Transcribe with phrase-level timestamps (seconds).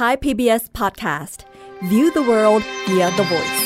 [0.00, 1.44] Thai PBS Podcast
[1.90, 3.60] View the world via the voice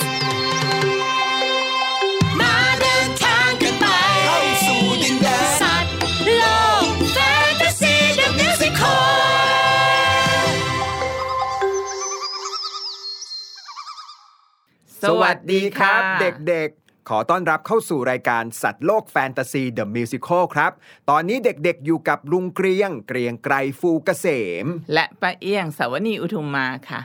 [15.02, 16.70] สสวัสดีครับ เด็ก
[17.08, 20.72] ขอต้อนรับเข้าสู่รายการสัตว์โลกแฟนตาซีเดอะมิวสิคลครับ
[21.10, 24.26] ตอนนี้เด็กๆอยู่กับลุงเกรียง เกรียงไกรฟูกเกษ
[24.64, 27.00] ม และป้าเอี้ยงสาวนีอุทุมมาค่ะ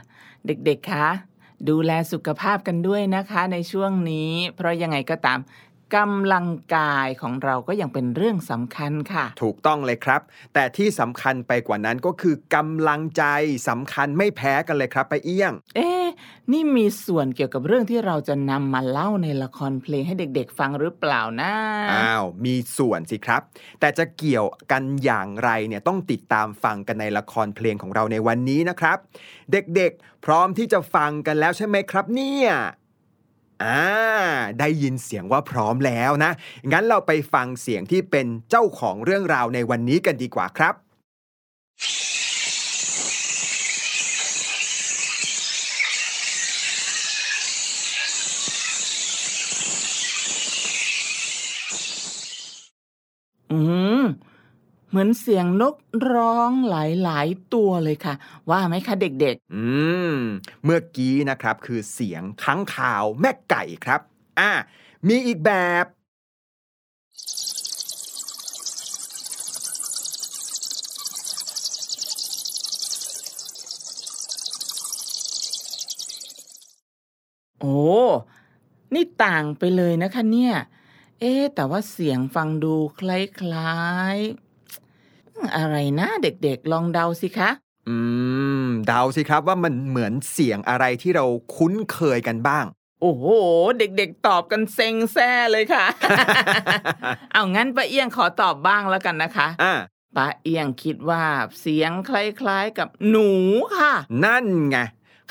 [0.46, 1.08] เด็กๆคะ
[1.70, 5.40] ดูแลสุขภาพกันด้วยนะคะในช่วงนี้ เพราะยังไงก็ตาม
[5.96, 10.22] กำลังกายของเราก็ยังเป็นเรื่องสำคัญค่ะ ถูกต้องเลยครับ
[10.54, 13.24] แต่ที่สำคัญไปกว่านั้นก็คือกำลังใจ
[13.70, 15.90] สำคัญไม่แพ้กันเลยครับไปเอี้ยง เอ๊
[16.52, 21.52] นี่มีส่วนเกี่ยวกับเรื่องที่เราจะนำมาเล่าในละครเพลงให้เด็กๆ ฟังหรือเปล่านะ
[21.94, 23.42] อ้าวมีส่วนสิครับ
[23.80, 28.98] แต่จะเกี่ยวกันอย่างไรเนี่ยต้องติดตามฟังกันในละครเพลงของเราในวันนี้นะครับ
[29.52, 32.52] เด็กๆ พร้อมที่จะฟังกันแล้วใช่ไหมครับเนี่ย
[33.64, 33.82] อ่า
[34.60, 36.32] ได้ยินเสียงว่าพร้อมแล้วนะ
[36.72, 40.76] งั้นเราไปฟังเสียงที่เป็นเจ้าของเรื่องราวในวันนี้กันดีกว่าครับ
[54.90, 55.76] เหมือนเสียงนก
[56.12, 56.76] ร้องห
[57.08, 58.14] ลาย ๆ ตัวเลยค่ะ
[58.50, 59.66] ว่าไหมคะเด็กๆ อื
[60.16, 60.18] ม
[60.64, 64.02] เมื่อกี้นะครับคือเสียงค้างคาวแม่ไก่ครับ
[64.40, 64.52] อ่า
[65.08, 65.52] มีอีกแบ
[65.84, 65.86] บ
[77.60, 77.78] โอ้
[78.94, 80.54] นี่ต่างไปเลยนะคะเนี่ย
[81.20, 83.80] เอ๊แต่ว่าเสียงฟังดูคล้า
[84.16, 84.49] ย ๆ
[85.56, 87.50] อะไรนะเด็กๆ ลองเดาสิคะ
[87.90, 87.98] อื
[88.66, 92.66] ม เดาสิครับว่ามันเหมือนเสียงอะไรที่เราคุ้นเคยกันบ้าง
[93.02, 93.26] โอ้โห
[93.80, 95.86] เด็กๆ ตอบกันเซ็งแซ่เลยค่ะ
[97.34, 99.74] เอางั้นป้าเอี้ยงขอตอบบ้างแล้วกันนะคะอ่า
[100.16, 101.24] ป้าเอี้ยงคิดว่า
[101.60, 103.32] เสียงคล้ายๆกับหนู
[103.78, 103.94] ค่ะ
[104.26, 104.78] นั่นไง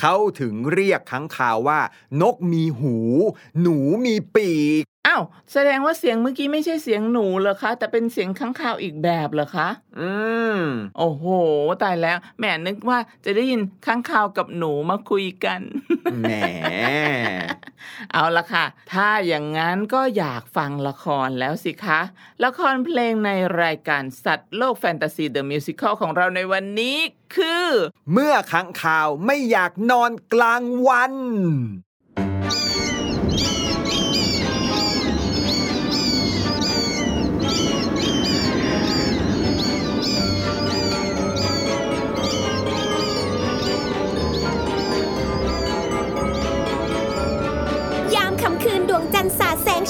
[0.00, 1.80] เขาถึงเรียกค้างคาวว่า
[2.20, 2.96] นกมีหู
[3.60, 3.76] หนู
[4.06, 4.50] มีปี
[4.82, 5.22] กอ้าว
[5.52, 9.68] แสดงว่าเสียงเมื่อกี้ไม่ใช่เสียงหนูเหรอคะ แต่เป็นเสียงข้างข่าวอีกแบบเหรอคะ
[10.00, 10.10] อื
[10.58, 10.60] ม
[10.98, 11.24] โอ้โห
[11.82, 15.60] ตายแล้วแหมนึกว่าจะได้ยินข้างข่าวกับหนูมาคุยกัน
[16.20, 16.32] แหม
[18.12, 22.00] เอาละค่ะ ถ้าอย่างนั้นก็อยากฟังละครแล้วสิคะ
[22.44, 23.30] ละครเพลงใน
[23.62, 26.98] รายการสัตว์โลกแฟนตาซีเดอะมิวสิควลของเราในวันนี้
[27.36, 27.68] คือ
[28.12, 31.12] เมื่อข้างข่าวไม่อยากนอนกลางวัน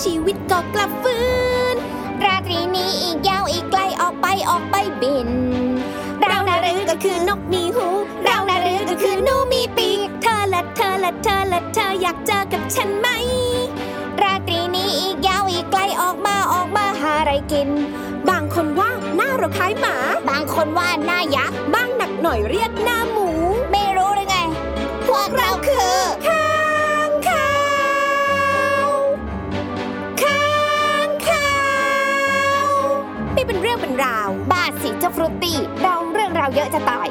[0.04, 1.24] ชีวิตก็กลับฟื้
[1.74, 1.76] น
[2.24, 5.30] ราตรีนี้อีกยาวอีกไกลออกไปออกไปบิน
[6.22, 7.88] เรานารือก็คือนกมีหู
[8.24, 13.08] เรานารือก็คือนูมีปีก เธอละเธอและเธอและเธออยากเจอกับฉันไหม
[14.22, 17.68] ราตรีนี้อีกยาวอีกไกลออกมาออกมาหาอะไรกิน
[18.28, 19.96] บางคนว่าหน้าเราคล้ายหมา
[20.28, 23.28] บางคนว่าหน้ายักษ์ บ้างหนักหน่อยเรียกหน้าหมู
[23.72, 24.36] ไม่รู้เลยไง
[25.08, 25.50] พวกเรา
[34.04, 37.08] ราวบาสิเจ้าฟรุตตี้เดาเรื่องราวเยอะจะตาย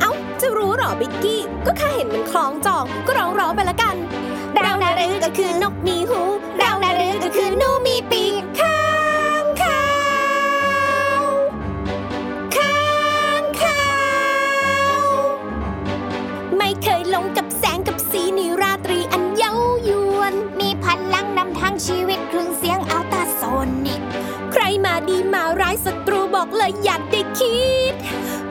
[0.00, 3.96] เอ้า จะรู้หรอบิกกี้ ก็แค่เห็นมันคล้องจอง ก็ร้องร้องไปละกัน
[4.56, 6.20] เรานารือก็คือนกมีหู
[6.58, 8.42] เรานารือก็คือนูมีปีก
[26.62, 27.56] เลยอยากได้คิ
[27.92, 27.94] ด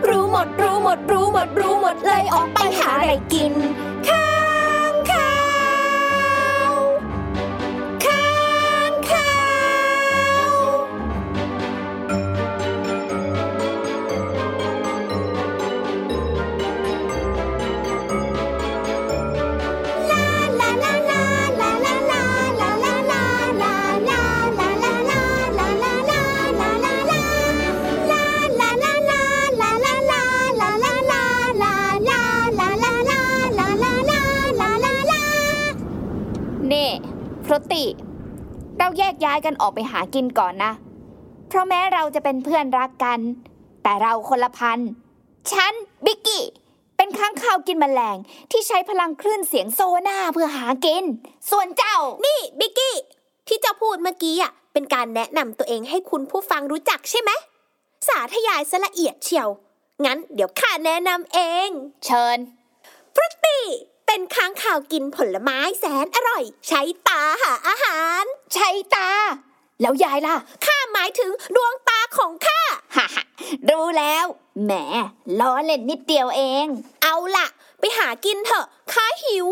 [0.08, 3.54] รู้หมดรู้หมดรู้หมดรู้หมดเลยออกไปหาอะไรกิน
[37.62, 37.86] ตติ
[38.78, 40.72] เราแยกย้ายกันออกไปหากินก่อนนะ
[41.48, 43.20] เพราะแม้เราจะเป็นเพื่อนรักกัน
[43.84, 44.90] แต่เราคนละพันธุ์
[45.52, 45.74] ฉัน
[46.06, 48.18] บิกกี้เเป็นค้างคาวกินแมลง
[48.52, 51.04] ที่ใช้พลังคลื่นเสียงโซน่าเพื่อหากิน
[51.52, 52.96] ส่วนเจ้า นี่บิกกี้
[53.48, 57.32] ที่เจ้าพูดเมื่อกี้อะเป็นการแนะนำตัวเองให้คุณผู้ฟังรู้จักใช่ไหม
[58.08, 59.50] สาธยายซะละเอียดเชียว
[60.06, 61.70] งั้นเดี๋ยวข้าแนะนำเอง
[62.06, 62.38] เชิญ
[63.14, 63.66] ฟรุตตี้
[64.14, 68.24] เป็นค้างคาวกินผลไม้แสนอร่อย ใช้ตาหาอาหาร
[68.54, 69.10] ใช้ตา
[69.82, 70.36] แล้วยายล่ะ
[70.66, 72.62] ข้าหมายถึงดวงตาของข้า
[72.96, 73.24] ฮ่าฮ่า
[73.70, 74.26] รู้แล้ว
[74.64, 74.72] แหม
[75.40, 76.66] ล้อเล่นนิดเดียวเอง
[77.04, 77.48] เอาล่ะ
[77.80, 79.48] ไปหากินเถอะ ข้าหิว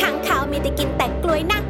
[0.00, 1.69] ข้างขาวมีแต่กินแต่กล้วยนะท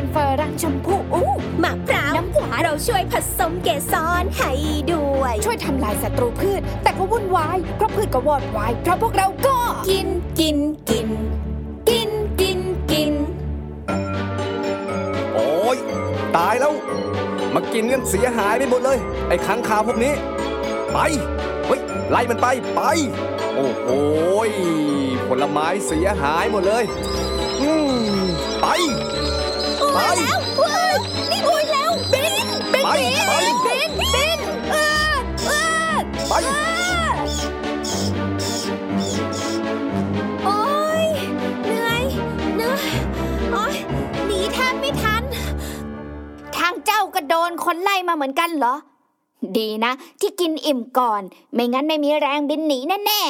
[0.00, 1.30] เรียนฝรั่งชมพูอู้
[1.62, 4.52] มะพร้าวน้ำหวานเราช่วยผสมเกสรให้
[4.92, 9.56] ด้วย ช่วยทำลายศัตรูพืช แต่ก็วุ่นวาย เพราะพืชก็วอดวาย เพราะพวกเราก็
[9.90, 10.06] กิน
[10.40, 10.56] กิน
[10.90, 11.08] กิน
[11.88, 12.10] กิน
[12.40, 12.58] กิน
[12.92, 13.12] กิน
[15.34, 15.76] โอ้ย
[16.36, 16.72] ตายแล้ว
[17.54, 18.98] มากินกันเสียหายไปหมดเลย
[19.28, 20.12] ไอ้ค้างคาวพวกนี้
[20.92, 20.98] ไป
[21.66, 21.80] เฮ้ย
[22.10, 22.80] ไล่มันไป ไป
[23.54, 23.88] โอ้โห
[24.48, 24.50] ย
[25.28, 26.84] ผลไม้เสียหายหมดเลย
[27.62, 27.72] อื
[28.16, 28.19] ม
[29.94, 30.22] ไปไป
[30.56, 30.96] เฮ้ย
[31.30, 32.34] นี่พูดแล้วบิน
[32.72, 32.88] บินไป
[33.28, 33.32] ไป
[33.66, 34.38] บินบิน
[34.70, 34.76] เอ
[35.10, 35.14] อ
[35.46, 35.50] เอ
[35.92, 35.96] อ
[36.28, 36.32] ไป
[40.44, 40.60] โอ๊
[41.02, 41.06] ย
[41.66, 42.02] เหนื่อย
[42.54, 42.90] เหนื่อย
[43.52, 43.76] โอ๊ย
[44.26, 45.22] หนีแทบไม่ทัน
[46.56, 48.74] ทางเจ้าก็โดนคนไล่มาเหมือนกันเหรอ
[49.58, 51.22] ดีนะ ที่กินอิ่มก่อน
[51.52, 53.22] ไม่งั้นไม่มีแรงบินหนีแน่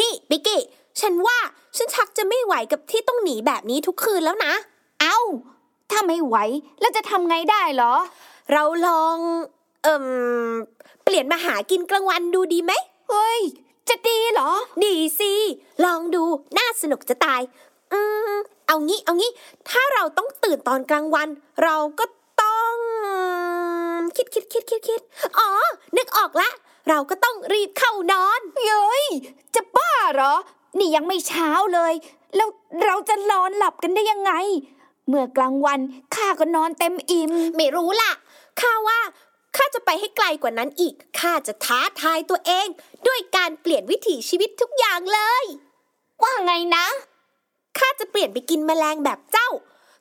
[0.00, 0.60] นี่บิกกี้
[1.00, 1.38] ฉันว่า
[1.76, 5.18] ฉันชักจะไม่ไหวกับที่ต้องหนีแบบนี้ทุกคืนแล้วนะๆเอ้า
[5.90, 6.36] ถ้าไม่ไหว
[6.80, 7.94] แล้วจะทำไงได้เหรอ
[8.52, 9.16] เราลอง
[9.82, 10.04] เอิ่ม
[11.04, 12.72] เปลี่ยนมาหากินกลางวันดูดีไหม
[13.10, 13.40] เฮ้ย
[13.88, 14.50] จะดีเหรอ
[14.84, 15.32] ดีสิ
[15.84, 16.22] ลองดู
[16.58, 17.40] น่าสนุกจะตาย
[17.92, 18.00] อื
[18.32, 18.34] ม
[18.66, 19.30] เอางี้ เอางี้
[19.68, 21.28] ถ้าเราต้องตื่นตอนกลางวัน
[21.62, 22.04] เราก็
[22.42, 22.74] ต้อง
[24.16, 25.00] คิดคิดคิดคิดคิด
[25.38, 25.48] อ๋อ
[25.96, 26.50] นึกออกละ
[26.88, 29.04] เราก็ต้องรีบเข้านอน เย้ย
[29.54, 30.34] จะบ้าเหรอ
[30.78, 31.94] นี่ยังไม่เช้าเลย
[32.36, 32.48] แล้ว
[32.84, 34.32] เราจะนอนหลับกันได้ยังไง
[35.08, 35.80] เมื่อกลางวัน
[36.14, 38.12] ข้าก็นอนเต็มอิ่มไม่รู้ล่ะ
[38.60, 39.00] ข้าว่า
[39.56, 42.66] ข้าจะไปให้ไกลกว่านั้นอีกข้าจะท้าทายตัวเอง
[43.06, 45.44] ด้วยการเปลี่ยนวิถีชีวิตทุกอย่างเลย
[46.22, 46.86] ว่าไงนะ
[47.78, 49.48] ข้าจะเปลี่ยนไปกินแมลงแบบเจ้า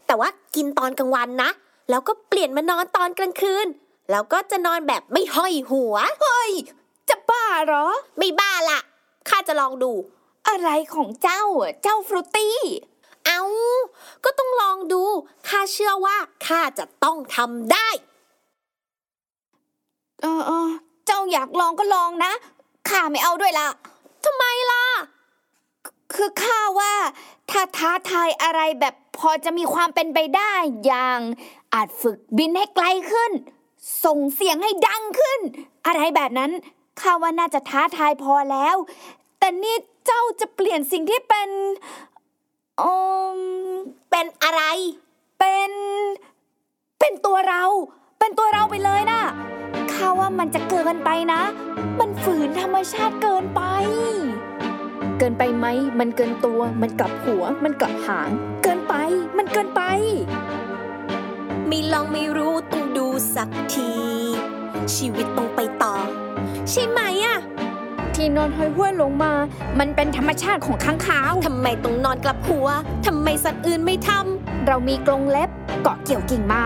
[0.06, 1.50] แต่ว่ากินตอนกลางวันนะ
[1.90, 3.68] แล้วก็เปลี่ยนมานอนตอนกลางคืน
[4.12, 6.52] แล้วก็จะนอนแบบไม่ห้อยหัว เฮ้ย
[7.10, 7.86] จะบ้าเหรอ
[8.18, 8.80] ไม่บ้าละ
[9.30, 9.92] ข้าจะลองดู
[10.48, 12.57] อะไรของเจ้าอะเจ้าฟรุตตี้
[13.25, 13.42] เอา
[14.24, 15.04] ก็ต้องลองดู
[15.48, 17.89] ข้าเชื่อว่าข้าจะต้องทำได้
[20.22, 20.69] เออเออ
[21.06, 22.33] เจ้าอยากลองก็ลองนะ
[22.89, 23.69] ข้าไม่เอาด้วยล่ะ
[24.25, 24.83] ทำไมล่ะ
[26.13, 26.94] คือข้าว่า
[27.51, 30.54] ถ้าท้าทายอะไรแบบพอจะมีความเป็นไปได้
[30.86, 31.19] อย่าง
[31.74, 33.31] อาจฝึกบินให้ไกลขึ้น
[34.06, 35.39] ส่งเสียงให้ดังขึ้น
[35.88, 36.51] อะไรแบบนั้น
[37.01, 38.75] ข้าว่าน่าจะท้าทายพอแล้ว
[39.39, 39.75] แต่นี่
[40.06, 41.50] เจ้าจะเปลี่ยนสิ่งที่เป็น
[42.81, 42.92] อื
[43.38, 43.39] ม
[44.12, 44.62] เป็นอะไร
[45.39, 45.72] เป็น
[47.00, 47.63] เป็นตัวเรา
[48.19, 49.22] เป็นตัวเราไปเลยนะ
[49.94, 51.42] ข้าว่ามันจะเกินไปนะ
[52.00, 53.62] มันฝืนธรรมชาติเกินไป
[55.19, 55.66] เกินไปไหม
[56.00, 58.30] มันเกินตัว มันกลับหัว มันกลับหาง
[58.63, 58.94] เกินไป
[59.38, 59.81] มันเกินไป
[61.68, 63.92] ไม่ลองไม่รู้ต้องดูสักที
[64.95, 65.95] ชีวิตต้องไปต่อ
[66.69, 67.38] ใช่ไหมอะ
[68.16, 69.34] ที่นอนห้อยห้วยลงมา
[69.80, 72.68] มันเป็นธรรมชาติของค้างคาว ทำไมต้องนอนกลับหัว
[73.06, 74.10] ทำไมสัตว์อื่นไม่ท
[74.68, 75.50] เรามีกรงเล็บ
[75.84, 76.66] เกาะเกี่ยวกิ่งไม้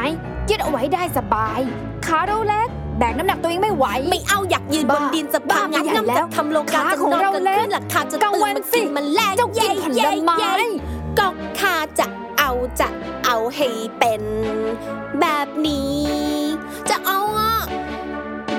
[0.50, 1.60] ยึดเอาไว้ได้สบาย
[2.06, 10.68] ขาเราเล็กแบกน้ำหนักตัวเองไม่ไหวำไม่เอาอยากยืนบบ้านดินจะพังบ้าไปใหญ่น้ำแล้จะวทำโลกาขาจะของนอนเรากันเล็กขึ้นหลักคาจะกลางตื่นวันมาสิกินมันแลงเจ้ากินผลไม้เย้เย้
[11.20, 11.28] ก็
[11.60, 12.06] ข้าจะ
[12.38, 12.88] เอาจะ
[13.26, 13.68] เอาให้
[14.00, 14.22] เป็น
[15.20, 16.00] แบบนี้
[16.90, 17.54] จะเอาอะ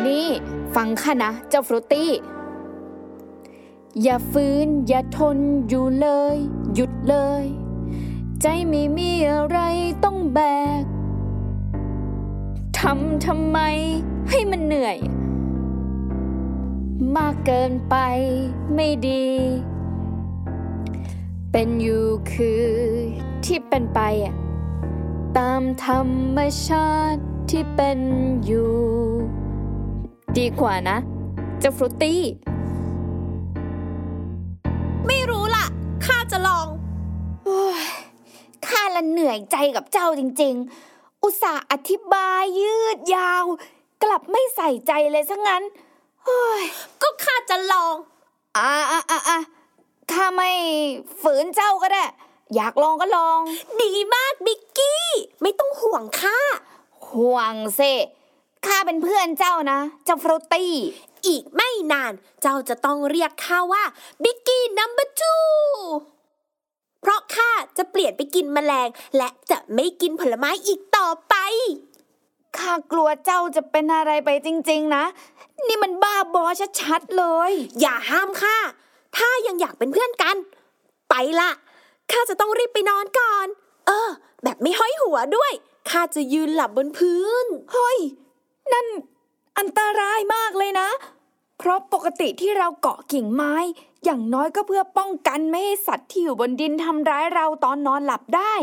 [0.06, 0.26] นี่
[0.76, 2.10] ฟังค่ะนะ เจ้าฟรุตตี้
[4.02, 6.36] อย่าฝืนอย่าทนอยู่เลย
[6.74, 7.44] หยุดเลย
[8.40, 9.58] ใจไม่มีอะไร
[10.04, 10.40] ต้องแบ
[10.80, 10.82] ก
[12.78, 13.58] ทำทำไม
[14.30, 14.98] ให้มันเหนื่อย
[17.16, 17.96] มากเกินไป
[18.74, 19.26] ไม่ดี
[21.52, 22.66] เป็นอยู่คือ
[23.44, 24.34] ที่เป็นไปอะ
[25.38, 27.98] ตามธรรมชาติที่เป็น
[28.44, 28.72] อยู่
[30.38, 30.98] ดีกว่านะ
[31.58, 32.22] เจ้าฟรุตตี้
[39.00, 40.54] ข้าละเหนื่อยใจกับเจ้าจริง
[40.88, 43.44] ๆ อุตส่าห์อธิบายยืดยาว
[44.02, 45.62] กลับไม่ใส่ใจเลยซะงั้น
[46.24, 46.64] เฮ้ย
[47.02, 47.94] ก็ข้าจะลอง
[48.56, 49.38] อะอะอะอะ
[50.12, 50.50] ข้าไม่
[51.22, 52.04] ฝืนเจ้าก็ได้
[52.54, 53.38] อยากลองก็ลอง
[53.82, 55.06] ดีมากบิกกี้
[55.42, 56.38] ไม่ต้องห่วงข้า
[57.02, 57.92] โหห่วงสิ
[58.66, 60.72] ข้าเป็นเพื่อนเจ้านะ เจ้าฟรุตตี้
[61.26, 63.84] อีกไม่นาน เจ้าจะต้องเรียกข้าว่า
[64.22, 65.36] บิกกี้นัมเบอร์ทู
[67.00, 71.34] เพราะข้าจะเปลี่ยนไปกินแมลง และจะไม่กินผลไม้อีกต่อไป
[72.58, 75.04] ข้ากลัวเจ้าจะเป็นอะไรไปจริง ๆ นะ
[75.66, 76.44] นี่มันบ้าบอ
[76.80, 78.56] ชัดๆเลย อย่าห้ามข้า
[79.16, 80.36] ถ้ายังอยากเป็นเพื่อนกัน
[81.10, 81.50] ไปละ
[82.12, 83.46] ข้าจะต้องรีบไปนอนก่อน
[83.86, 84.08] เออ
[84.42, 85.52] แบบไม่ห้อยหัวด้วย
[85.90, 87.98] ข้าจะยืนหลับบนพื้น เฮ้ย
[88.72, 88.86] นั่น
[89.58, 90.88] อันตรายมากเลยนะ
[91.58, 93.54] เพราะปกติที่เราเกาะกิ่งไม้
[94.04, 98.54] อย่างน้อยก็เพื่อป้องกันไม่ให้สัตว์ที่อยู่บนดินทำร้ายเราตอนนอนหลับได้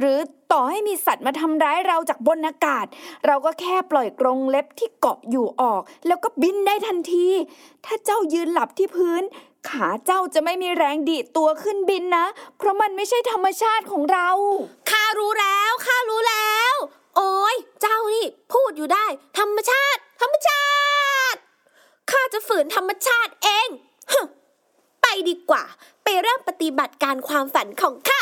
[0.00, 0.18] หรือ
[0.52, 2.86] ต่อให้มีสัตว์มาทำร้ายเราจากบนอากาศ
[3.26, 7.28] เราก็แค่ปล่อยกรงเล็บที่เกาะอยู่ออก แล้วก็บินได้ทันที
[7.84, 9.22] ถ้าเจ้ายืนหลับที่พื้น
[9.68, 12.26] ขาเจ้าจะไม่มีแรงดีดตัวขึ้นบินนะ
[12.58, 14.28] เพราะมันไม่ใช่ธรรมชาติของเรา
[14.90, 16.74] ข้ารู้แล้วข้ารู้แล้ว
[17.16, 19.06] โอ้ยเจ้านี่พูดอยู่ได้
[19.38, 20.64] ธรรมชาติ ธรรมชา
[21.32, 21.38] ติ
[22.10, 23.68] ข้าจะฝืนธรรมชาติเอง
[24.12, 24.20] ฮึ
[25.28, 25.64] ดีกว่า
[26.04, 28.20] ไปเริ่มปฏิบัติการความฝันของข้า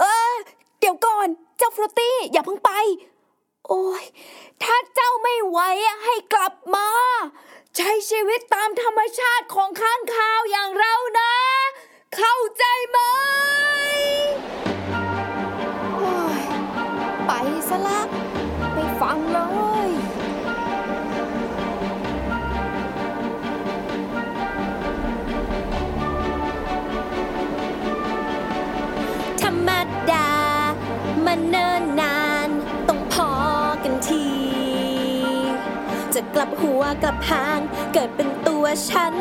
[0.00, 0.34] เออ
[0.80, 2.70] เดี๋ยวก่อน เจ้าฟรุตตี้อย่าเพิ่งไป
[3.68, 4.04] โอ้ย
[4.62, 6.88] ถ้าเจ้าไม่ไหวอะให้กลับมา
[7.76, 11.32] ใช้ชีวิตตามธรรมชาติของข้างคาวอย่างเรานะ
[12.16, 12.98] เข้าใจไหม
[15.96, 16.42] โอ้ย
[17.26, 17.32] ไป
[17.68, 18.00] ซะละ
[18.72, 19.55] ไม่ฟังเลย
[36.38, 37.60] กลับหัวกลับหาง
[37.94, 39.14] เกิดเป็นตัวฉัน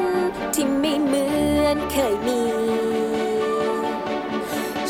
[0.54, 1.28] ที่ไม่เหมื
[1.62, 2.42] อนเคยมี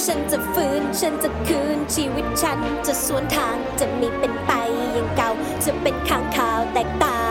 [0.05, 4.51] ฉันจะฟื้นฉันจะคืนชีวิตฉันจะสวนทางจะม่เป็นไป
[4.93, 5.31] อย่างเก่า
[5.65, 7.23] จะเป็นข้างข่าวแตกต่า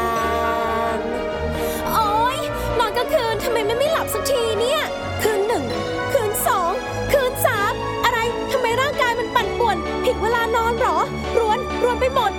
[0.94, 0.96] ง
[1.92, 2.38] โอ๊ย
[2.78, 4.82] นอนกลางคืนทำไมไม่ไม่หลับสักทีเนี่ย
[5.22, 5.64] คืนหนึ่ง
[6.12, 6.72] คืนสอง
[7.12, 7.72] คืนสาม
[8.04, 8.18] อะไร
[8.52, 10.96] ทำไมร่างกายมันปั่นป่วน ผิดเวลานอนหรอ
[11.38, 12.32] รวนรวนไปหมด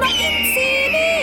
[0.00, 1.16] มันนกอินทรีนี่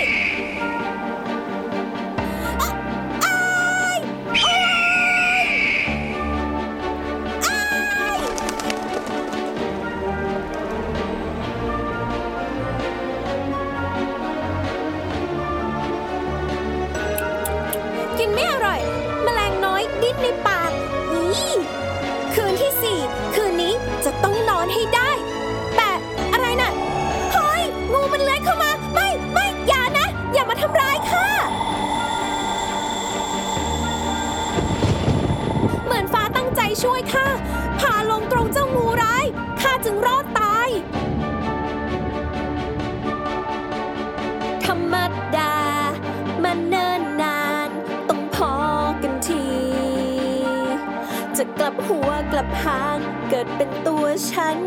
[52.37, 52.99] ลับหาง
[53.29, 54.59] เกิดเป็นตัวฉัน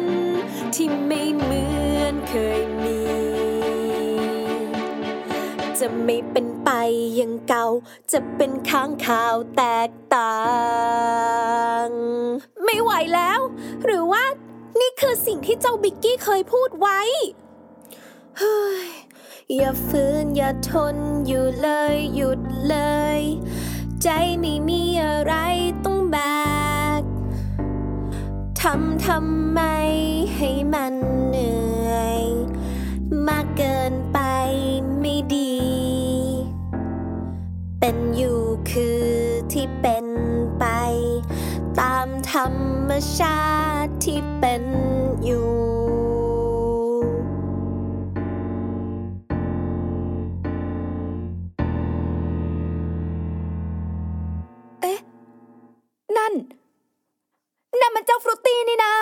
[0.75, 1.65] ที่ไม่เหมื
[1.99, 3.01] อนเคยมี
[5.79, 6.71] จะไม่เป็นไป
[7.17, 7.67] อย่างเก่า
[8.13, 10.39] จะเป็นค้างข่าวแตกต่า
[11.85, 11.89] ง
[12.65, 13.41] ไม่ไหวแล้ว
[13.85, 14.25] หรือว่า
[14.81, 17.01] นี่คือสิ่งที่เจ้าบิกกี้เคยพูดไว้
[18.39, 18.89] เฮ้ย
[19.57, 20.97] อย่าฝืนอย่าทน
[21.27, 22.77] อยู่เลยหยุดเล
[23.19, 23.21] ย
[24.03, 24.09] ใจ
[24.41, 25.35] ไม่มีอะไร
[25.85, 26.17] ต้องแบ
[26.57, 26.58] ก
[28.61, 29.61] ทำทำไม
[30.37, 30.95] ให้มัน
[31.29, 32.23] เหนื่อย
[33.27, 34.19] มากเกินไป
[35.01, 35.57] ไม่ดี
[37.79, 39.05] เป็นอยู่คือ
[39.53, 40.07] ที่เป็น
[40.59, 40.65] ไป
[41.81, 42.55] ตามธรร
[42.89, 43.43] มชา
[43.85, 44.65] ติที่เป็น
[45.25, 45.49] อยู่
[54.81, 54.99] เอ๊ะ
[56.17, 56.35] นั่น
[57.81, 58.93] นั่นมันเจ้าฟรุตตี้นี่นะ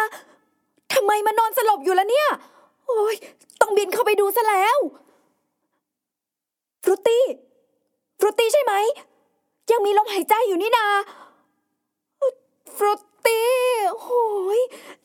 [0.93, 2.29] ทำไมมานอนสลบอยู่แล้วเนี่ย
[2.87, 3.17] โอ้ย
[3.61, 4.79] ต้องบินเข้าไปดูซะแล้ว
[6.83, 7.25] ฟรุตตี้
[8.21, 8.75] ฟรุตตี้ใช่ไหม
[9.71, 10.87] ยังมีลมหายใจอยู่นี่นา
[12.77, 13.51] ฟรุตตี้
[14.01, 14.27] โอ้
[14.59, 14.61] ย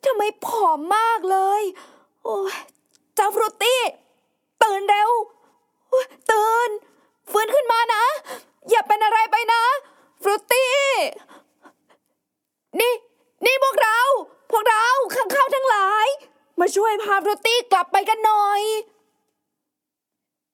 [0.06, 1.62] ทำไมผอมมากเลย
[2.24, 2.56] โอ้ย
[3.16, 3.82] เจ้าฟรุตตี้
[4.63, 5.12] ตื่นเร็ว
[5.90, 6.70] โอ๊ยตื่น
[7.32, 8.04] ฟื้นขึ้นมานะ
[8.70, 9.62] อย่าเป็นอะไรไปนะ
[10.22, 10.72] ฟรุตตี้
[12.80, 12.94] นี่
[13.46, 14.00] นี่พวกเรา
[14.51, 14.86] พวกเรา
[15.16, 16.08] ข้างเข้าทั้งหลาย
[16.60, 18.62] มาช่ วยพาฟรุตตี้กลับไปกันหน่อย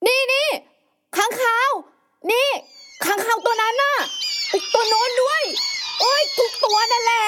[0.06, 0.50] นี่นี่
[1.18, 1.72] ข้างคาว
[2.32, 2.50] นี่
[3.06, 3.96] ข้างคาวตัวนั้นน่ะ
[4.74, 5.44] ตัวโน้นด้วย
[6.00, 7.26] โอ้ยทุกตัวนั่นแหละ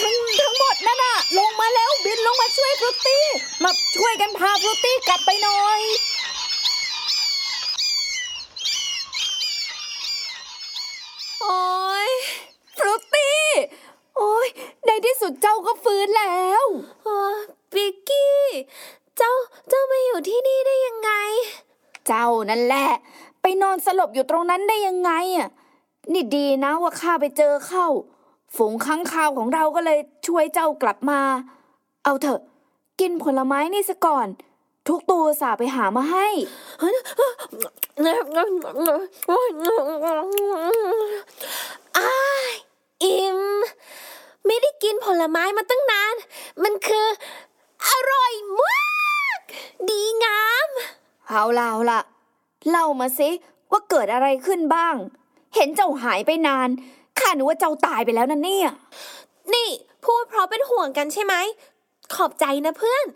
[0.00, 3.24] ทั้งทั้งหมดนั่นน่ะ ลงมาแล้วบินลงมาช่วยฟรุตตี้
[3.64, 5.80] มาช่วยกันพาฟรุตตี้กลับไปหน่อย
[11.40, 11.60] โอ้
[12.08, 12.10] ย
[12.78, 13.42] ฟรุตตี้
[14.16, 14.46] โอ้ย
[14.86, 16.64] ในที่สุดเจ้าก็ฟื้นแล้ว
[17.04, 17.40] โอ้ย
[17.74, 18.40] บิกกี้
[19.16, 19.32] เจ้า
[19.68, 21.10] เจ้ามา อยู่ที่นี่ได้ยังไง
[22.06, 22.88] เจ้านั่นแหละ
[23.40, 25.48] ไปนอนสลบอยู่ตรงนั้นได้ยังไงอะ
[26.12, 27.86] นี่ดีนะว่าข้าไปเจอเข้า
[28.54, 31.20] ฝูงค้างคาวของเราก็เลยช่วยเจ้ากลับมา
[32.04, 32.40] เอาเถอะ
[33.00, 34.26] กินผลไม้นี่ซะก่อน
[34.88, 36.26] ทุกตัวสาไปหามาให้
[41.98, 42.14] อ้า
[42.48, 42.50] ย
[43.04, 43.40] อิ่ม
[44.46, 46.14] ไม่ได้กินผลไม้มาตั้งนาน
[46.62, 47.06] มันคือ
[47.88, 48.89] อร่อยมาก
[49.88, 50.68] ดีงาม
[51.28, 52.00] เอาล่ะเอาล่ะ
[52.68, 53.30] เล่ามาสิ
[53.70, 54.94] ว่าเกิดอะไรขึ้นบ้าง
[55.54, 56.68] เห็นเจ้าหายไปนาน
[57.18, 58.70] ข้านึกว่าเจ้าตายไปแล้วนะเนี่ย
[59.54, 59.68] นี่
[60.04, 61.34] พูดเพราะเป็นห่วงกันใช่ไหม
[62.14, 63.06] ขอบใจนะเพื่อน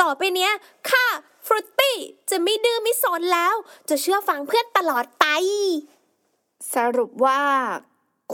[0.00, 0.52] ต่อไปเนี้ย
[0.90, 1.04] ข้า
[1.46, 1.96] ฟรุตตี้
[2.30, 3.54] จะไม่ดื้อไม่สนแล้ว
[3.88, 5.24] จะเชื่อฟังเพื่อนตลอดไป
[6.74, 7.42] สรุปว่า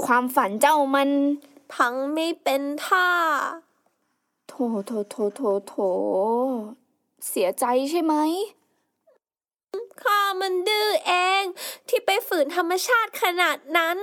[0.04, 1.10] ความฝันเจ้ามัน
[1.74, 3.08] พังไม่เป็นท่า
[4.48, 4.52] โถ
[4.86, 5.74] โถโถโถโถ
[7.28, 8.14] เสียใจใช่ไหม
[10.02, 11.42] ข้ามันดื้อเอง
[11.88, 13.98] ที่ไปฝืนธรรมชาติขนาดนั้น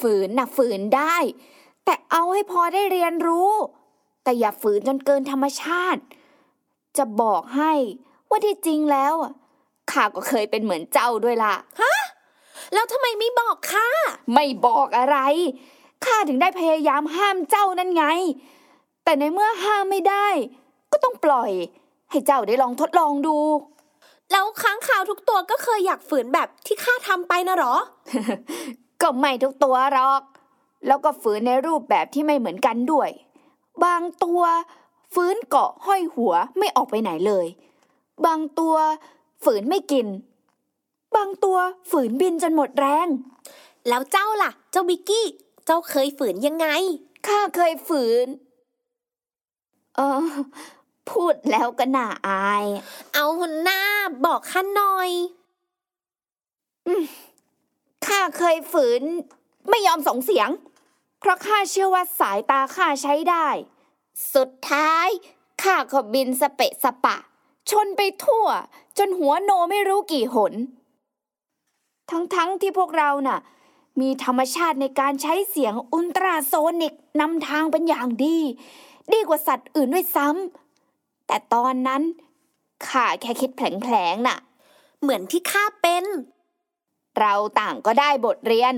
[0.00, 1.16] ฝืนน่ะฝืนได้
[1.84, 3.50] แต่เอาให้พอได้เรียนรู้
[4.22, 6.02] แต่อย่าฝืนจนเกินธรรมชาติ
[6.96, 7.72] จะบอกให้
[8.28, 9.32] ว่าที่จริงแล้วอะ
[9.90, 11.54] ข้าก็เคยเป็นเหมือนเจ้าด้วยล่ะ
[12.72, 13.88] แล้วทำไมไม่บอกข้า
[14.34, 15.18] ไม่บอกอะไร
[16.04, 18.04] ข้าถึงได้พยายามห้ามเจ้านั่นไง
[19.04, 20.28] แต่ในเมื่อห้ามไม่ได้
[20.92, 21.52] ก็ต้องปล่อย
[22.10, 23.36] ให้เจ้าได้ลองทดลองดู
[24.30, 27.74] แล้วค้างคาวทุกตัวก็เคยอยากฝืนแบบที่ข้าทำไปนะเหรอ
[29.02, 30.22] ก็ไม่ทุกตัวหรอก
[30.86, 33.10] แล้วก็ฝืนในรูปแบบที่ไม่เหมือนกันด้วย
[33.84, 34.42] บางตัว
[35.14, 37.46] ฟื้นเกาะห้อยหัวไม่ออกไปไหนเลย
[38.26, 38.74] บางตัว
[39.44, 40.06] ฝืนไม่กิน
[41.16, 41.58] บางตัว
[41.90, 43.08] ฝืนบินจนหมดแรง
[43.88, 45.26] แล้วเจ้าล่ะ เจ้าบิกกี้
[45.66, 46.66] เจ้าเคยฝืนยังไง
[47.26, 48.26] ข้าเคยฝืน
[49.96, 50.24] เออ
[51.10, 52.64] พูดแล้วก็น่าอาย
[53.14, 53.26] เอา
[53.62, 53.82] หน้า
[54.24, 55.10] บอกข้าหน่อย
[58.06, 59.02] ข้าเคยฝืน
[59.68, 60.48] ไม่ยอมส่งเสียง
[61.20, 63.48] เพราะข้าเชื่อว่าสายตาข้าใช้ได้
[64.34, 65.08] สุดท้าย
[65.62, 67.16] ข้าก็บินสเปะสปะ
[67.70, 68.46] ชนไปทั่ว
[68.98, 70.52] จนหัวโนไม่รู้กี่หน
[72.10, 73.40] ทั้งๆทที่พวกเราน่ะ
[74.00, 78.38] มีธรรมชาติในการใช้เสียงอุลตราโซนิกนำทางเป็นอย่างดี
[79.12, 80.59] ดีกว่าสัตว์อื่นด้วยซ้ำ
[81.30, 82.02] แต่ตอนนั้น
[82.88, 84.38] ข้าแค่คิดแผลงๆน่ะ
[85.00, 86.04] เหมือนที่ข้าเป็น
[87.18, 88.74] เราต่างก็ได้บทเรียน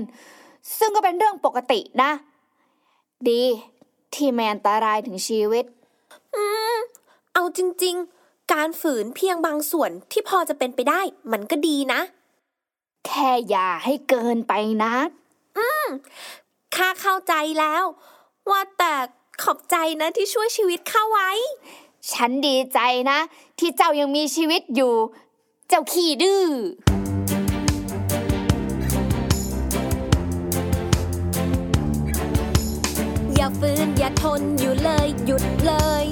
[0.77, 2.11] ซึ่งก็เป็นเรื่องปกตินะ
[3.29, 3.43] ดี
[4.13, 5.65] ที่ไม่อันตรายถึงชีวิต
[7.33, 12.01] เอาจริง ๆ การฝืนเพียงบางส่วนที่พอจะเป็นไปได้ มันก็ดีนะ
[13.05, 15.09] แค่อย่าให้เกินไปนัก
[16.75, 17.83] ข้าเข้าใจแล้ว
[18.49, 18.93] ว่าแต่
[19.43, 21.31] ขอบใจนะที่ช่วยชีวิตข้าไว้
[22.11, 23.19] ฉันดีใจนะ
[23.59, 24.93] ที่เจ้ายังมีชีวิตอยู่
[25.69, 26.45] เจ้าขี้ดื้อ
[33.35, 36.05] อย่าฝืนอย่าทนอยู่เลยหยุดเลย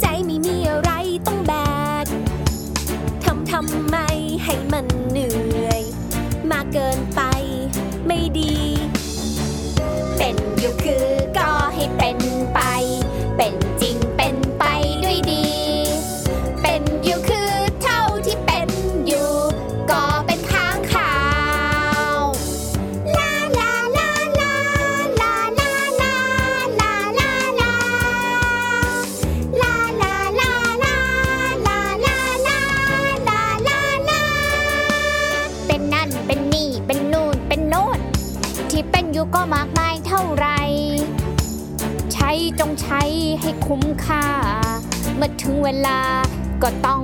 [0.00, 0.90] ใจไม่มีอะไร
[1.26, 1.52] ต้องแบ
[2.04, 2.06] ก
[3.24, 3.96] ทำทำไม
[4.44, 5.82] ให้มันเหนื่อย
[6.50, 7.20] มากเกินไป
[43.46, 44.24] ให้คุ้มค่า
[45.16, 45.98] เมื่อถึงเวลา
[46.62, 47.00] ก็ต้อง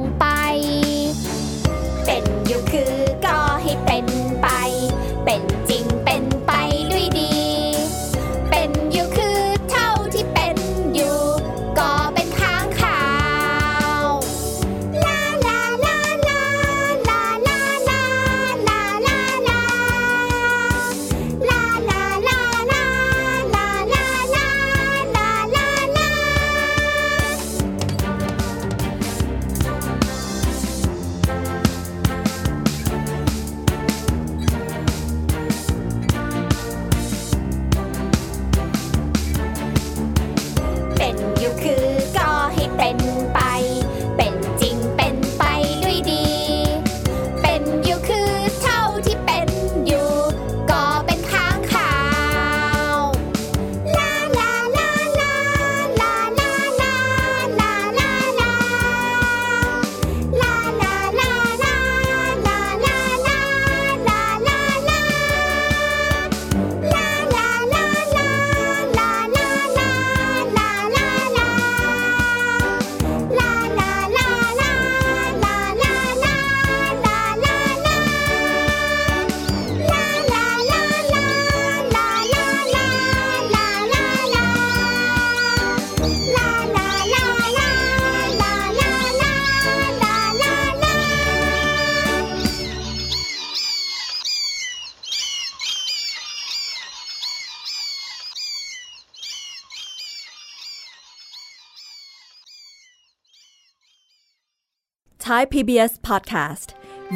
[105.63, 106.69] PBS Podcast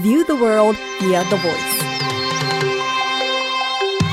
[0.04, 1.76] View the world via the voice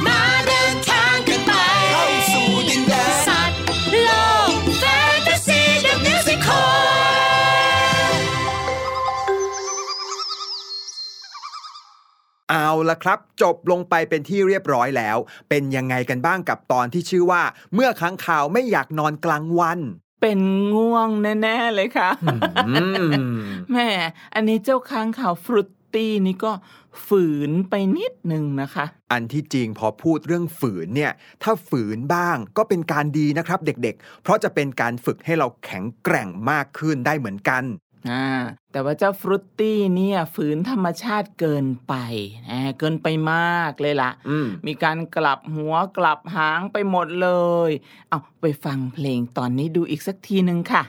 [0.05, 1.51] มาเดินทางกันไป
[1.91, 3.57] เข้าสู่ดินแดนสัตว์
[4.03, 4.09] โล
[4.49, 4.83] กแฟ
[5.17, 6.57] นตาซีเดอะมิวสิคล
[12.49, 15.17] เอาละครับ จบลงไปเป็นที่เรียบร้อยแล้ว
[15.49, 17.43] เป็นยังไงกันบ้างกับตอนที่ชื่อว่า
[17.73, 19.79] เมื่อค้างข่าวไม่อยากนอนกลางวัน
[20.25, 20.41] เป็น
[20.75, 21.09] ง่วง
[21.41, 22.09] แน่ ๆ เลยค่ะ
[22.67, 22.73] อื
[23.09, 23.13] ม
[23.71, 23.89] แม่
[24.33, 26.51] อันนี้เจ้าค้างข่าวฟรุตตี้นี่ก็
[27.07, 31.11] ฝืนไปนิดนึงนะคะ อันที่จริงพอพูดเรื่องฝืนเนี่ย
[31.43, 37.63] ถ้าฝืนบ้างก็เป็นการดีนะครับเด็กๆ เพราะจะเป็นการฝึกให้เราแข็งแกร่งมากขึ้นได้เหมือนกัน
[38.09, 38.25] อ่า
[38.71, 41.93] แต่ว่าเจ้าฟรุตตี้เนี่ยฝืนธรรมชาติเกินไป
[42.49, 47.29] อ่าเกินไปมากเลยล่ะอืมมีการกลับหัวกลับหางไปหมดเล
[47.69, 47.71] ย
[48.09, 50.83] เอาไปฟังเพลงตอนนี้ดูอีกสักทีหนึ่งค่ะ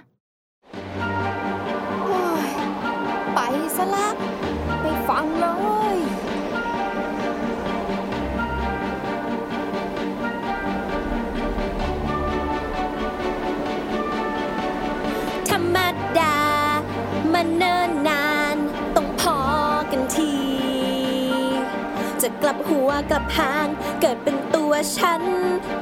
[22.54, 23.66] บหัวกลับหาง
[24.00, 25.22] เกิดเป็นตัวฉัน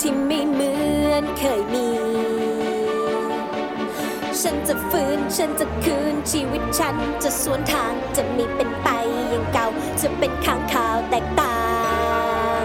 [0.01, 0.73] ที่ไม่เหมื
[1.09, 1.89] อนเคยมี
[4.43, 8.89] ฉันจะฟื้นฉันจะคืนชีวิตฉันจะสวนทางจะม่เป็นไป
[9.31, 9.69] อย่างเก่า
[10.01, 11.59] จะเป็นข้างข่าวแตกต่า
[12.61, 12.65] ง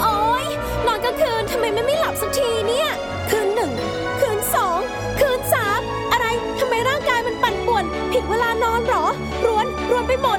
[0.00, 0.46] โอ๊ย
[0.86, 2.88] นอนกลางคืนทำไมไม่ไม่หลับสักทีเนี่ย
[3.30, 3.72] คืนหนึ่ง
[4.20, 4.78] คืนสอง
[5.20, 5.80] คืนสาม
[6.12, 6.26] อะไร
[6.58, 9.04] ทำไมร่างกายมันปั่นป่วน ผิดเวลานอนหรอ
[9.46, 10.28] รวนรวนไปหม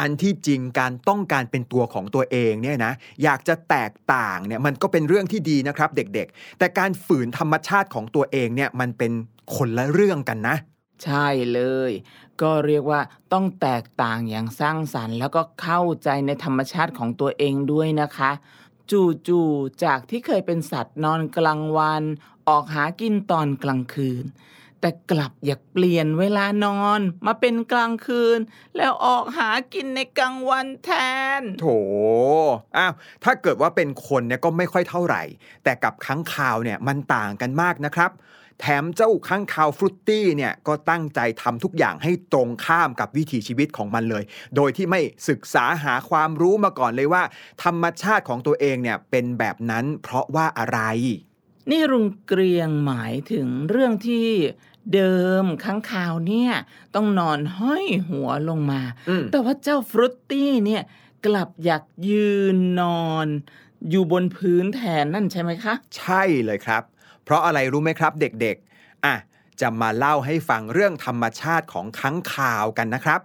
[0.00, 9.12] อันที่จริงการต้องการเป็นตัวของตัวเองเนี่ยนะอยากจะแตกต่างเนี่ยมันก็เป็นเรื่องที่ดีนะครับเด็กๆ แต่การฝืนธรรมชาติของตัวเองเนี่ยมันเป็น
[9.54, 10.56] คนละเรื่องกันนะ
[11.04, 11.60] ใช่เล
[11.90, 11.92] ย
[12.42, 13.00] ก็เรียกว่า
[13.32, 18.30] ต้องแตกต่างอย่างสร้างสรรค์ แล้วก็เข้าใจในธรรมชาติของตัวเองด้วยนะคะ
[18.90, 22.02] จู่ๆจากที่เคยเป็นสัตว์นอนกลางวัน
[22.48, 24.24] ออกหากินตอนกลางคืน
[24.80, 28.38] แต่กลับอยากเปลี่ยนเวลานอนมาเป็นกลางคืน
[28.76, 30.90] แล้วออกหากินในกลางวันแท
[31.40, 31.66] น โถ
[32.76, 32.92] อ้าว
[33.24, 35.22] ถ้าเกิดว่าเป็นคนเนี่ยก็ไม่ค่อยเท่าไหร่
[35.64, 38.12] แต่กับค้างคาวเนี่ยมันต่างกันมากนะครับ
[38.60, 44.24] แถมเจ้าค้างคาวฟรุตตี้เนี่ยก็ตั้งใจทำทุกอย่างให้ตรงข้ามกับวิถีชีวิตของมันเลย
[44.56, 47.22] โดยที่ไม่ศึกษาหาความรู้มาก่อนเลยว่า
[47.64, 50.80] ธรรมชาติของตัวเองเนี่ยเป็นแบบนั้นเพราะว่าอะไร
[51.70, 54.28] นี่รุงเกรียงหมายถึงเรื่องที่
[54.94, 56.52] เดิมค้างคาวเนี่ย
[56.94, 60.82] ต้องนอนห้อยหัวลงมาอืมแต่ว่าเจ้าฟรุตตี้เนี่ย
[61.26, 63.26] กลับอยากยืนนอน
[63.90, 66.82] อยู่บนพื้นแทนนั่นใช่ไหมคะ ใช่เลยครับ
[67.24, 69.14] เพราะอะไรรู้ไหมครับเด็กๆ อะ
[69.60, 73.20] จะมาเล่าให้ฟังเรื่องธรรมชาติของค้างคาวกันนะครับ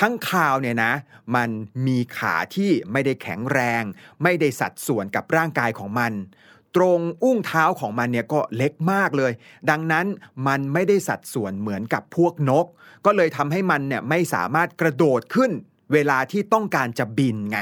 [0.00, 0.92] ค้างคาวเนี่ยนะ
[1.36, 1.50] มัน
[1.86, 3.82] มีขาที่ไม่ได้แข็งแรง
[4.22, 6.12] ไม่ได้สัดส่วนกับร่างกายของมัน
[6.76, 9.32] ตรงอุ้งเท้าของมันเนี่ยก็เล็กมากเลย
[9.70, 10.06] ดังนั้น
[10.46, 12.66] มันไม่ได้สัดส่วนเหมือนกับพวกนก
[13.06, 15.50] ก็เลยทำให้มันเนี่ยไม่สามารถกระโดดขึ้น
[15.92, 17.58] เวลาที่ต้องการจะบินไง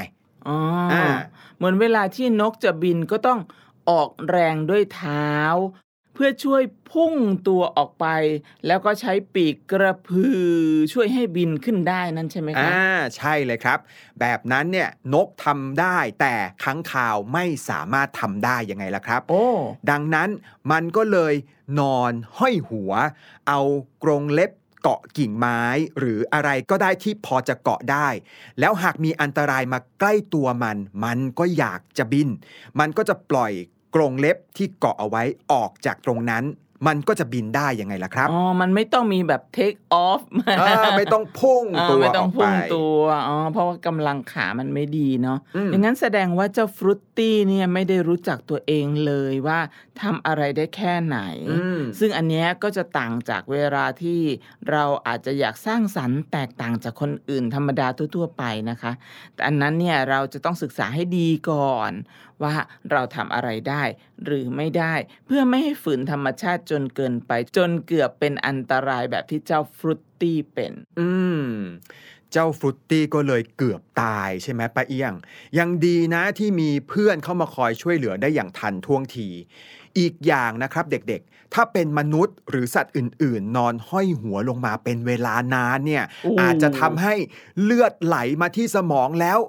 [0.47, 0.57] อ๋อ
[0.93, 1.03] อา
[1.57, 3.39] เหมือนเวลาที่นกจะบินก็ต้อง
[3.89, 5.31] ออกแรงด้วยเท้า
[6.13, 7.13] เพื่อช่วยพุ่ง
[7.47, 8.05] ตัวออกไป
[8.67, 10.41] แล้วก็ใช้ปีกกระพือ
[10.93, 12.85] ช่วยให้บินขึ้นได้นั่นใช่ไหมคะอ่า
[13.17, 13.79] ใช่เลยครับ
[14.19, 19.45] แบบนั้นเนี่ยนกทำได้แต่ค้างคาวไม่สามารถทำได้ยังไงล่ะครับ โอ้
[19.89, 20.29] ดังนั้น
[20.71, 21.33] มันก็เลย
[21.79, 22.91] นอนห้อยหัว
[23.47, 23.59] เอา
[24.03, 25.61] กรงเล็บเกาะกิ่งไม้
[25.99, 28.07] หรืออะไรก็ได้ที่พอจะเกาะได้
[28.59, 32.27] แล้วหากมีอันตรายมาใกล้ตัวมัน มันก็อยากจะบิน
[32.79, 33.53] มันก็จะปล่อย
[33.95, 36.45] กรงเล็บที่เกาะเอาไว้ออกจากตรงนั้น
[36.87, 40.21] มันก็จะบินได้ยังไงล่ะครับ อ๋อ มันไม่ต้องมีแบบ take off
[40.57, 49.59] เออไม่ต้องพุ่งอ่าตัวไม่อต้องอกไปพุ่งตัว อ๋อ เพราะว่ากำลังขามันไม่ดีเนาะอืมอย่างนั้นแสดงว่าเจ้าฟรุตตี้เนี่ยไม่ได้รู้จักตัวเองเลยว่า
[50.01, 51.19] ทำอะไรได้แค่ไหน
[51.51, 54.21] อืมซึ่งอันเนี้ยก็จะต่างจากเวลาที่
[54.71, 58.91] เราอาจจะอยากสร้างสรรค์แตกต่างจากคนอื่นธรรมดาทั่วๆไปนะคะ
[59.33, 61.91] แต่อันนั้นเนี่ยเราจะต้องศึกษาให้ดีก่อน
[62.43, 62.55] ว่า
[62.91, 63.83] เราทำอะไรได้
[64.25, 64.93] หรือไม่ได้
[65.25, 71.09] เพื่อไม่ให้ฝืนธรรมชาติจนเกินไป จนเกือบเป็นอันตรายแบบที่เจ้าฟรุตตี้เป็น อื
[71.41, 71.45] ม
[72.31, 75.13] เจ้าฟรุตตี้ก็เลยเกือบตายใช่ไหมป้าเอี้ยง
[75.59, 79.29] ยังดีนะที่มีเพื่อนเข้ามาคอยช่วยเหลือได้อย่างทันท่วงที
[79.99, 87.13] อีกอย่างนะครับเด็กๆ ถ้าเป็นมนุษย์หรือสัตว์อื่น ๆ นอนห้อยหัวลงมาเป็นเวลานานเนี่ยโอ้อาจจะทำให้
[87.63, 89.39] เลือดไหลมาที่สมองแล้ว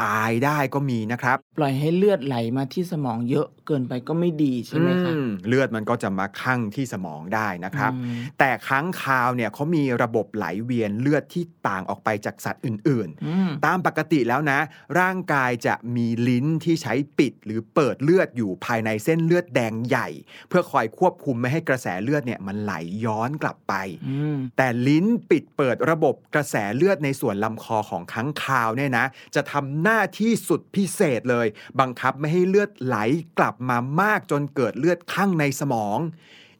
[0.00, 14.58] ตายได้ก็มีนะครับแป ล่อยให้เลือดไหลมาที่สมองเยอะเกินไปก็ไม่ดีใช่ไหมคะอืมเลือดมันก็จะมาคั่งที่สมองได้นะครับอืมแต่ค้างคาวเนี่ยเขามีระบบไหลเวียนเลือดที่ต่างออกไปจากสัตว์อื่นอืมๆตามปกติแล้วนะ
[15.00, 20.08] ร่างกายจะมีลิ้นที่ใช้ปิดหรือเปิดเลือดอยู่ภายในเส้นเลือดแดงใหญ่
[20.48, 23.74] เพื่อคอยควบคุมไม่ให้กระแสเลือดเนี่ยมันไหลย้อนกลับไป
[24.08, 31.46] อืมแต่ลิ้นปิดเปิดระบบกระแสเลือดในส่วนลำคอของค้างคาวเนี่ยนะ จะทำหน้าที่สุดพิเศษเลย
[31.80, 32.96] บังคับไม่ให้เลือดไหล
[33.38, 35.98] กลับมามากจนเกิดเลือดข้างในสมอง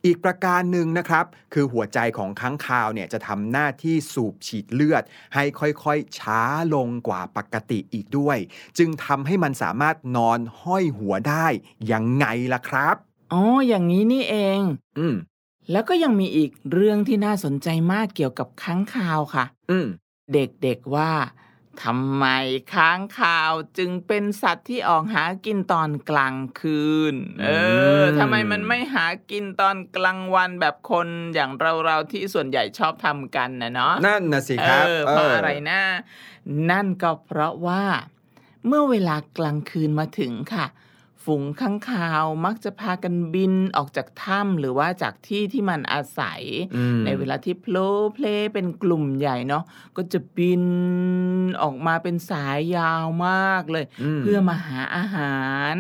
[0.07, 5.03] อีกประการหนึ่งนะครับ คือหัวใจของค้างคาวเนี่ยจะทำหน้าที่สูบฉีดเลือด
[5.35, 6.41] ให้ค่อยๆช้า
[6.75, 8.39] ลงกว่าปกติอีกด้วย
[8.79, 11.47] จึงทำให้มันสามารถนอนห้อยหัวได้
[11.93, 12.97] ยังไงล่ะครับ
[13.33, 14.61] อ๋ออย่างนี้นี่เอง
[14.99, 15.17] อืม
[15.73, 19.87] แล้วก็ยังมีอีกเรื่องที่น่าสนใจมากเกี่ยวกับค้างคาวค่ะ อืม
[20.33, 21.11] เด็กๆว่า
[21.83, 22.27] ทำไม
[22.75, 27.49] ค้างคาวจึงเป็นสัตว์ที่ออกหากินตอนกลางคืน เอ
[28.01, 31.51] อมทำไมมันไม่หากินตอนกลางวันแบบคนอย่าง
[31.85, 35.81] เราๆที่ส่วนใหญ่ชอบทำกันนะเนาะนั่นนะสิครับเออเพราะอะไรนะ
[36.71, 37.85] นั่นก็เพราะว่า
[38.67, 40.67] เมื่อเวลากลางคืนมาถึงค่ะ
[41.25, 46.43] ฝูงข้างคาวมักจะพากันบินออกจากถ้ำหรือว่าจากที่ที่มันอาศัย
[46.77, 49.65] อืมในเวลาที่โผล่เพลเป็นกลุ่มใหญ่เนาะ
[49.97, 50.65] ก็จะบิน
[51.63, 55.39] ออกมาเป็นสายยาวมากเลยอืมเพื่อมาหาอาหา
[55.75, 55.77] ร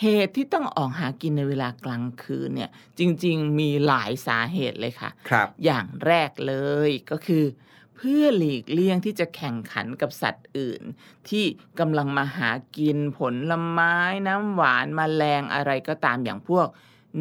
[0.00, 6.54] เหตุที่ต้องออกหากินในเวลากลางคืนเนี่ย จริง ๆ มีหลายสาเหตุเลยค่ะครับอย่างแรกเล
[6.88, 10.82] ยก็คือเพื่อหลีกเลี่ยงที่จะแข่งขันกับสัตว์อื่น
[11.28, 11.44] ที่
[11.78, 13.94] กำลังมาหากินผลไม้
[14.26, 16.68] น้ำหวานมแมลงอะไรก็ตามอย่างพวก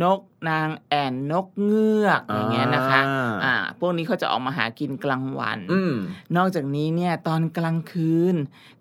[0.04, 5.94] นกนางแอ่นนกเงือกอย่างเงี้ยนะคะอ่าอ่าพวกนี้เขาจะออกมาหากินกลางวันอืม
[6.38, 8.36] นอกจากนี้เนี่ยตอนกลางคืน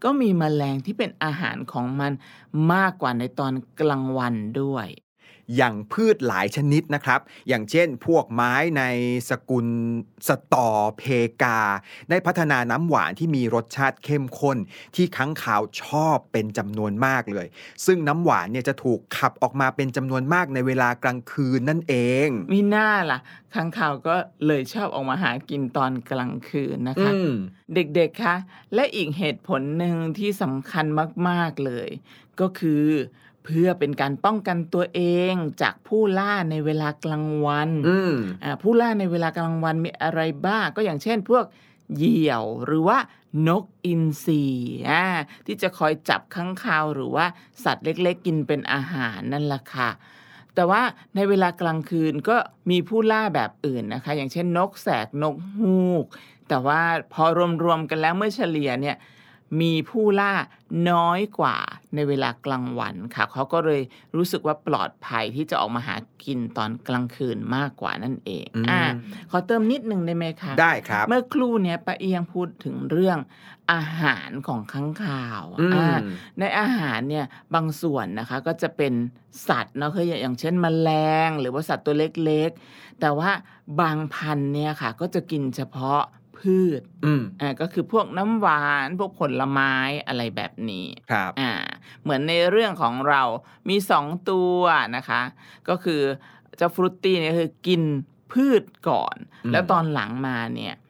[0.05, 2.13] ก็มีแมลงที่เป็นอาหารของมัน
[2.73, 4.87] มากกว่าในตอนกลางวันด้วย
[5.57, 8.83] อย่างพืชหลายชนิดนะครับ อย่างเช่นพวกไม้ใน
[9.31, 9.67] สกุล
[10.29, 11.03] สตอเพ
[11.43, 11.61] กา
[12.11, 14.59] ได้พัฒนาน้ำหวานที่มีรสชาติเข้มข้น
[14.97, 17.47] ที่ค้างคาวชอบเป็นจำนวนมากเลย
[17.87, 21.95] ซึ่งน้ำหวานเนี่ยจะถูกขับออกมาเป็นจำนวนมากในเวลากลางคืนนั่นเอ
[22.27, 23.19] งมีหน้าล่ะ
[23.55, 27.33] ค้างคาวก็เลยชอบออกมาหากินตอนกลางคืนนะคะอืม
[27.75, 28.37] เด็กๆคะ
[28.75, 30.87] และอีกเหตุผลหนึ่งที่สำคัญ
[31.29, 31.89] มากๆเลย
[32.41, 32.85] ก็คือ
[33.45, 35.01] เพื่อเป็นการป้องกันตัวเอ
[35.33, 41.45] งจากผู้ล่าในเวลากลางวันอืมอ่าผู้ล่าในเวลากลางวันมีอะไรบ้างก็อย่างเช่น พวก
[41.97, 42.99] เหยี่ยวหรือว่า
[43.49, 44.43] นกอินทรี
[44.91, 45.05] อ่า
[45.47, 47.27] ที่จะคอยจับค้างคาวหรือว่า
[47.65, 49.91] สัตว์เล็กๆ กินเป็นอาหารนั่นแหละค่ะ
[50.55, 50.83] แต่ว่า
[51.15, 52.37] ในเวลากลางคืนก็
[52.71, 56.07] มีผู้ล่าแบบอื่นนะคะ อย่างเช่นนกแสกนกฮูก
[56.49, 56.81] แต่ว่า
[57.13, 57.25] พอ
[57.65, 58.97] รวมๆกันแล้วเมื่อเฉลี่ยเนี่ย
[59.61, 60.33] มีผู้ล่า
[60.91, 61.57] น้อยกว่า
[61.95, 63.83] ในเวลากลางวันค่ะ เขาก็เลย
[64.17, 68.83] รู้สึกว่าปลอดภัยที่จะออกมาหากินตอนกลางคืนมากกว่านั่นเองอืมอ่า
[69.31, 73.19] ขอเติมนิดนึงได้ไหมคะได้ครับ เมื่อครู่เนี้ยป้าเอียงพูดถึงเรื่อง
[73.73, 75.97] อาหารของค้างคาวอืมอ่า
[76.39, 78.93] ในอาหารเนี่ยบางส่วนนะคะก็จะเป็น
[79.49, 80.91] สัตว์เนาะคืออย่างเช่นแมล
[81.27, 83.31] ง หรือว่าสัตว์ตัวเล็กๆ แต่ว่า
[83.81, 86.01] บางพันธุ์เนี่ยค่ะ ก็จะกินเฉพาะ
[86.41, 89.75] พืชอืมอ่าก็คือพวกน้ำหวานพวกผลไม้
[90.07, 91.53] อะไรแบบนี้ครับอ่า
[92.03, 93.23] เหมือนในเรื่องของเรา
[93.69, 94.61] มีสองตัว
[94.97, 95.23] นะคะ
[95.69, 96.03] ก็คือ
[96.57, 97.83] เจ้าฟรุตตี้เนี่ยคือกิน
[98.33, 100.81] พืชก่อนอืมแล้วตอนหลังมาเนี่ยเอ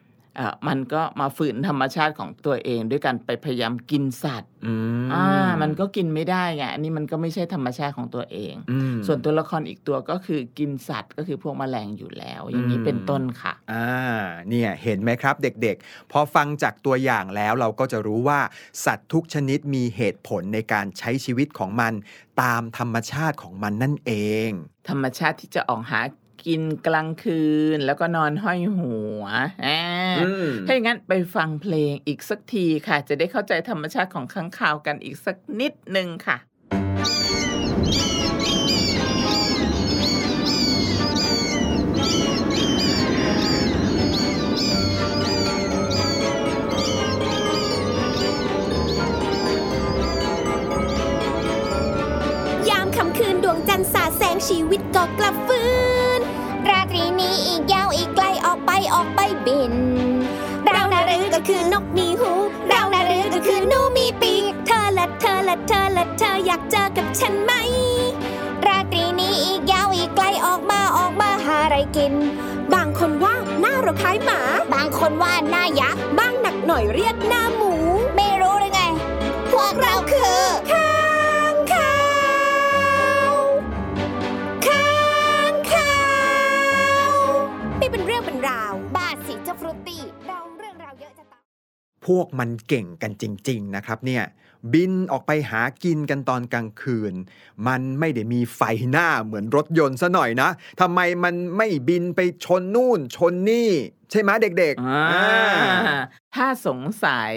[0.67, 4.73] มันก็มาฝืนธรรมชาติของตัวเอง ด้วยการไปพยายามกินสัตว์อื
[5.05, 5.25] มอ่า
[5.61, 13.89] มันก็กินไม่ได้ไงอันนี้มันก็ไม่ใช่ธรรมชาติของตัวเองอืมส่วนตัวละครอีกตัวก็คือกินสัตว์ก็คือพวกแมลงอยู่แล้ว อย่างนี้อืมเป็นต้นค่ะอ่า
[14.49, 18.39] เนี่ยเห็นไหมครับเด็กๆ พอฟังจากตัวอย่างแล้วเราก็จะรู้ว่า
[18.85, 21.93] สัตว์ทุกชนิดมีเหตุผลในการใช้ชีวิตของมัน
[22.41, 24.11] ตามธรรมชาติของมันนั่นเอ
[24.49, 24.51] ง
[24.89, 25.99] ธรรมชาติที่จะออกหา
[26.45, 27.41] กินกลางคื
[27.75, 29.23] น แล้วก็นอนห้อยหัว
[29.65, 29.81] อ่า
[30.19, 36.37] อืมถ้าอย่างนั้นไปฟังเพลงอีกสักทีค่ะ จะได้เข้าใจธรรมชาติของค้างคาวกันอีกสักนิดหนึ่งค่ะ
[52.69, 55.80] ยามค่ำคืนดวงจันทร์สาดแสงชีวิตก็กลับฟื้นราตรี
[57.19, 59.73] นี้อีกยาวอีกไกลออกไปออกไปบิน
[60.71, 62.31] เรานารือก็คือนกมีหู
[62.69, 67.51] เรานารือก็คือหนูมีปีก เธอละเธอละเธอละเธออยากเจอกับฉันไหม
[68.65, 72.13] ราตรีนี้อีกยาวอีกไกลออกมาออกมาหาอะไรกิน
[72.73, 74.39] บางคนว่าหน้าเราคล้ายหมา
[74.73, 77.70] บางคนว่าหน้ายักษ์ บ้างหนักหน่อยเรียกหน้าหมู
[92.17, 94.23] วกมันเก่งกันจริง ๆ นะครับเนี่ย
[94.73, 97.13] บินออกไปหากินกันตอนกลางคืน
[97.67, 100.49] มันไม่ได้มีไฟหน้าเหมือนรถยนต์ซะหน่อยนะ
[100.81, 103.69] ทำไมมันไม่บินไปชนนู่นชนนี่
[104.11, 105.99] ใช่ไหมเด็กอ่าอ่า
[106.35, 107.33] ถ้าสงสัย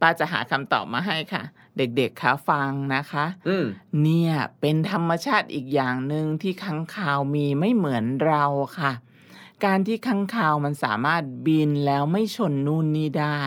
[0.00, 1.42] ป้าจะหาคำตอบมาให้ค่ะ
[1.76, 3.66] เด็กๆคะฟังนะคะอืม
[4.02, 8.44] เนี่ยเป็นธรรมชาติอีกอย่างหนึ่งที่ค้างคาวมีไม่เหมือนเรา
[8.78, 8.92] ค่ะ
[9.64, 13.42] การที่ค้างคาวมันสามารถบินแล้วไม่ชนนู่นนี่ได้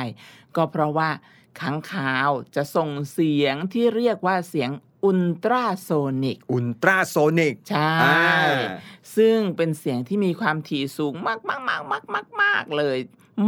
[0.56, 1.10] ก็เพราะว่า
[1.60, 4.70] ค้างคาวจะส่งเสียงที่เรียกว่าเสียง
[5.04, 5.90] อุลตราโซ
[6.24, 8.22] นิก อุลตราโซนิก ใช่อ่า
[9.16, 12.98] ซึ่งเป็นเสียงที่มีความถี่สูงมากมากมากมากมากมากเลย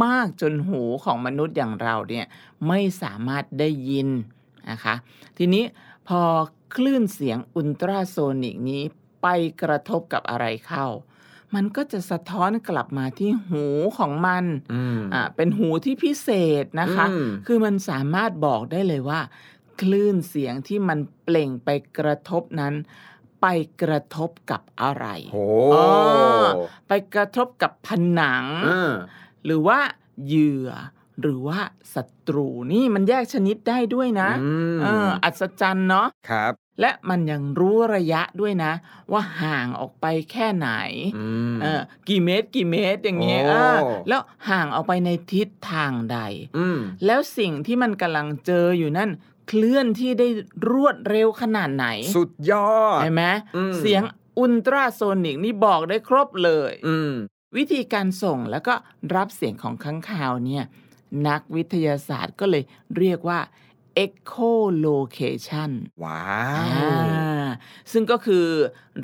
[0.04, 2.26] มากจนหูของมนุษย์อย่างเราเนี่ย
[2.68, 4.08] ไม่สามารถได้ยิน
[4.70, 4.94] นะคะ
[5.38, 5.64] ทีนี้
[6.08, 6.20] พอ
[6.76, 8.82] คลื่นเสียงอุลตราโซนิกนี้
[9.22, 9.26] ไป
[9.62, 10.86] กระทบกับอะไรเข้า
[11.54, 13.64] มันก็จะสะท้อนกลับมาที่หู
[13.98, 16.28] ของมันอืมอ่าเป็นหูที่พิเศ
[16.62, 19.20] ษนะคะอืมคือมันสามารถบอกได้เลยว่า
[19.80, 22.74] คลื่นเสียงที่มันเปล่งไปกระทบนั้น
[23.40, 23.46] ไป
[23.82, 25.38] กระทบกับอะไรโห
[25.74, 25.86] อ๋อ
[26.88, 27.88] ไปกระทบกับผ
[28.20, 28.92] นังอ่า
[29.44, 29.78] หรือว่า
[30.26, 30.70] เหยื่อ
[31.20, 31.60] หรือว่า
[31.94, 38.72] ศัตรูนี่มันแยกชนิดได้ด้วยนะอืมเอออัศจรรย์เนาะครับ และมันยังรู้ระยะด้วยนะ
[39.12, 40.68] ว่าห่างออกไปแค่ไหน
[41.16, 46.18] อืมเออกี่เมตรกี่เมตรอย่างเงี้ยโอ้เออแล้วห่างออกไปในทิศทางใด
[46.58, 49.10] อืมแล้วสิ่งที่มันกำลังเจออยู่นั่น
[49.48, 50.28] เคลื่อนที่ได้
[50.70, 53.24] รวดเร็วขนาดไหน สุดยอดเห็นไหม
[53.56, 54.02] อืมเสียง
[54.38, 57.12] อุลตราโซนิกนี่บอกได้ครบเลยอืม
[57.56, 58.74] วิธีการส่งแล้วก็
[59.14, 60.64] รับเสียงของค้างคาวเนี่ย
[61.28, 62.62] นักวิทยาศาสตร์ก็เลย
[62.98, 63.40] เรียกว่า
[64.04, 65.72] echolocation
[66.04, 66.22] ว้า
[66.58, 67.50] อ่าว
[67.92, 68.46] ซึ่งก็คือ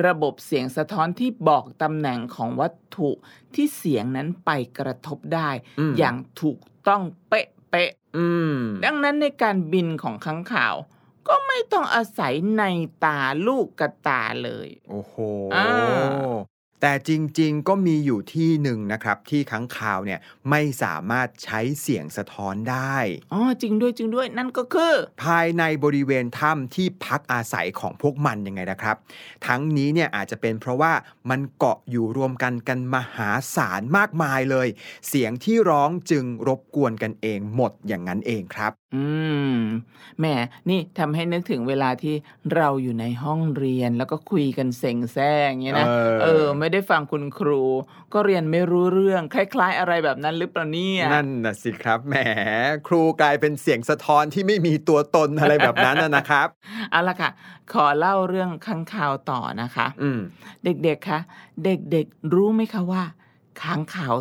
[0.06, 3.10] ระบบเสียงสะท้อนที่บอกตำแหน่งของวัตถุ
[3.54, 8.26] ที่เสียงนั้นไปกระทบได้อืมอย่างถูกต้องเป๊ะเป๊ะอื
[8.56, 10.74] มๆดังนั้นในการบินของค้างคาว
[11.28, 12.64] ก็ไม่ต้องอาศัยใน
[13.04, 15.14] ตาลูกกระตาเลย โอ้โห
[15.54, 15.68] อ่า
[16.86, 20.20] แต่จริงๆ ก็มีอยู่ที่หนึ่งนะครับ ที่ค้างคาวเนี่ย
[20.50, 22.96] ไม่สามารถใช้เสียงสะท้อนได้
[23.32, 24.94] อ๋อจริงด้วยจริงด้วยนั่นก็คือ
[25.24, 28.96] ภายในบริเวณถ้ำที่พักอาศัยของพวกมันยังไงนะครับ
[29.46, 30.92] ทั้งนี้เนี่ยอาจจะเป็นเพราะว่า
[31.30, 34.68] มันเกาะอยู่รวมกันกันมหาศาลมากมายเลย
[35.08, 39.04] เสียงที่ร้องจึงรบกวนกันเองหมดอย่างนั้นเองครับ อื
[39.50, 39.56] ม
[40.18, 40.34] แหม่
[40.68, 42.14] นี่ทำให้นึกถึงเวลาที่
[42.56, 47.62] เราอยู่ในห้องเรียนแล้วก็คุยกันเซ็งแซ่งอย่างเงี้ยนะเออ เออ ไม่ได้ฟังคุณครู
[48.14, 52.14] ก็เรียนไม่รู้เรื่อง คล้าย ๆ อะไรแบบนั้นหรือเปล่าเนี่ย นั่นน่ะสิครับ แหม
[52.88, 56.48] ครูกลายเป็นเสียงสะท้อนที่ไม่มีตัวตนอะไรแบบนั้นน่ะนะครับ
[56.90, 57.30] เอาละค่ะ
[57.72, 60.20] ขอเล่าเรื่องค้างคาวต่อนะคะ อืม
[60.64, 61.20] เด็กๆคะ
[61.64, 63.02] เด็กๆ รู้ไหมคะว่า
[63.62, 64.14] ค้างคาว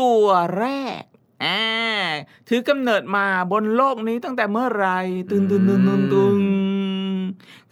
[0.00, 0.26] ตัว
[0.58, 0.66] แร
[1.00, 1.02] ก
[1.42, 1.60] อ่า
[2.48, 4.86] ถือกำเนิดมาบนโลกนี้ตั้งแต่เมื่อไหร
[5.30, 6.42] ตึนตึนตึนตึนตึน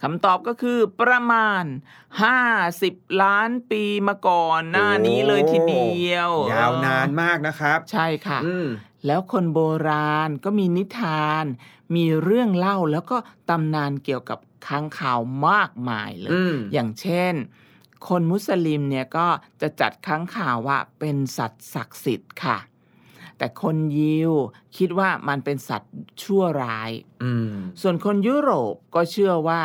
[0.01, 1.63] คำตอบก็คือประมาณ
[2.41, 8.67] 50 ล้านปีมาก่อนหน้านี้เลยทีเดียว ยาวนานมากนะครับ ใช่ค่ะอืม
[9.05, 9.59] แล้วคนโบ
[9.89, 11.45] ราณก็มีนิทาน
[11.95, 13.17] มีเรื่องเล่าแล้วก็
[13.49, 17.33] ตำนานเกี่ยวกับค้างคาวมากมายเลยอืมอย่างเช่น
[18.07, 19.27] คนมุสลิมเนี่ยก็
[19.61, 22.57] จะจัดค้างคาวว่าเป็นสัตว์ศักดิ์สิทธิ์ค่ะ
[23.37, 24.33] แต่คนยิว
[24.77, 26.91] คิดว่ามันเป็นสัตว์ชั่วร้าย
[27.23, 29.61] อืมส่วนคนยุโรปก็เชื่อว่า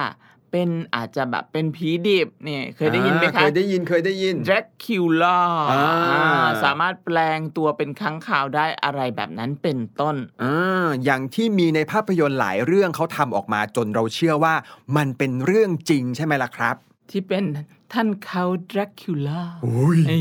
[0.54, 5.38] เป็นอาจจะแบบเป็นผีดิบเนี่ยเคยได้ยินไหมอ่าคะเคยได้ยินเคยได้ยินแดร c คิวล่า
[5.72, 6.24] อ่า
[6.64, 14.54] สามารถแปลงตัวเป็นค้างคาวได้อะไรแบบนั้นเป็นต้นอ่าอย่างที่มีในภาพยนตร์หลายเรื่องเขาทำออกมาจนเราเชื่อว่า
[14.96, 16.76] มันเป็นเรื่องจริงใช่ไหมล่ะครับ
[17.10, 17.44] ที่เป็น
[17.92, 20.20] ท่านเขาแดร c คิวล่าอุ้ยไอ้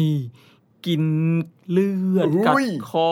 [0.87, 1.03] กิน
[1.71, 3.09] เลือดกัดอุ้ยคอ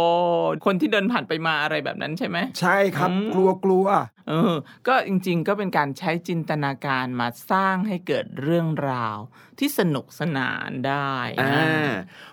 [0.66, 3.86] คนที่เดินผ่านไปมาอะไรแบบนั้นใช่ไหม ใช่ครับอืมกลัวกลัว
[4.30, 4.54] เออ
[4.88, 9.18] ก็จริง ๆ ก็เป็นการใช้จินตนาการมาสร้างให้เกิดเรื่องราว
[9.60, 11.66] ที่สนุกสนานได้อ่านะ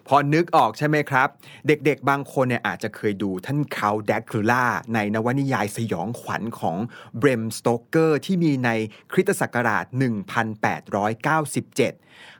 [0.08, 1.28] พอนึกออกใช่ไหมครับ
[1.66, 4.64] เด็กๆ บางคนเนี่ยอาจจะเคยดูท่านเขาแดกคูล่า
[4.94, 6.76] ในนวนิยายสยองขวัญของ
[7.18, 8.70] เบรมสโตเกอร์ที่มีใน
[9.12, 9.94] คริสตศักราช 1897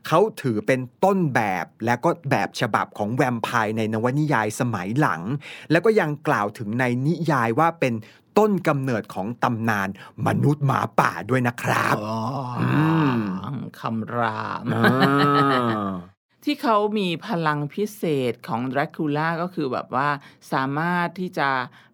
[0.07, 5.21] เขาถือเป็นต้นแบบและก็แบบฉบับของแวมไพร์ในนวนิยายสมัยหลัง
[5.71, 7.93] แล้วก็ยังกล่าวถึงในนิยายว่าเป็น
[8.37, 9.89] ต้นกำเนิดของตำนาน
[10.27, 12.19] มนุษย์หมาป่าด้วยนะครับอ๋อ
[13.43, 15.91] อมคำรามอ่า
[16.43, 20.09] ที่เขามีพลังพิเศษของดรากูล่าก็คือแบบว่า
[20.51, 21.49] สามารถที่จะ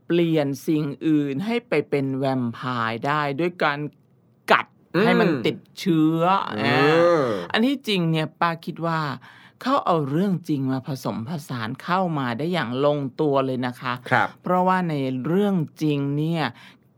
[0.07, 3.98] เปลี่ยนสิ่งอื่นให้ไปเป็นแวมไพร์ได้ ด้วยการกัดอืม
[5.03, 6.21] ให้มันติดเชื้อ
[6.57, 6.81] เออ่า
[7.23, 8.99] ออันที่จริงเนี่ยป้าคิดว่า
[9.61, 16.45] เขาเอาเรื่องจริงมาผสมผสานเข้ามาได้อย่างลงตัวเลยนะคะครับเพราะว่าในเรื่องจริงเนี่ย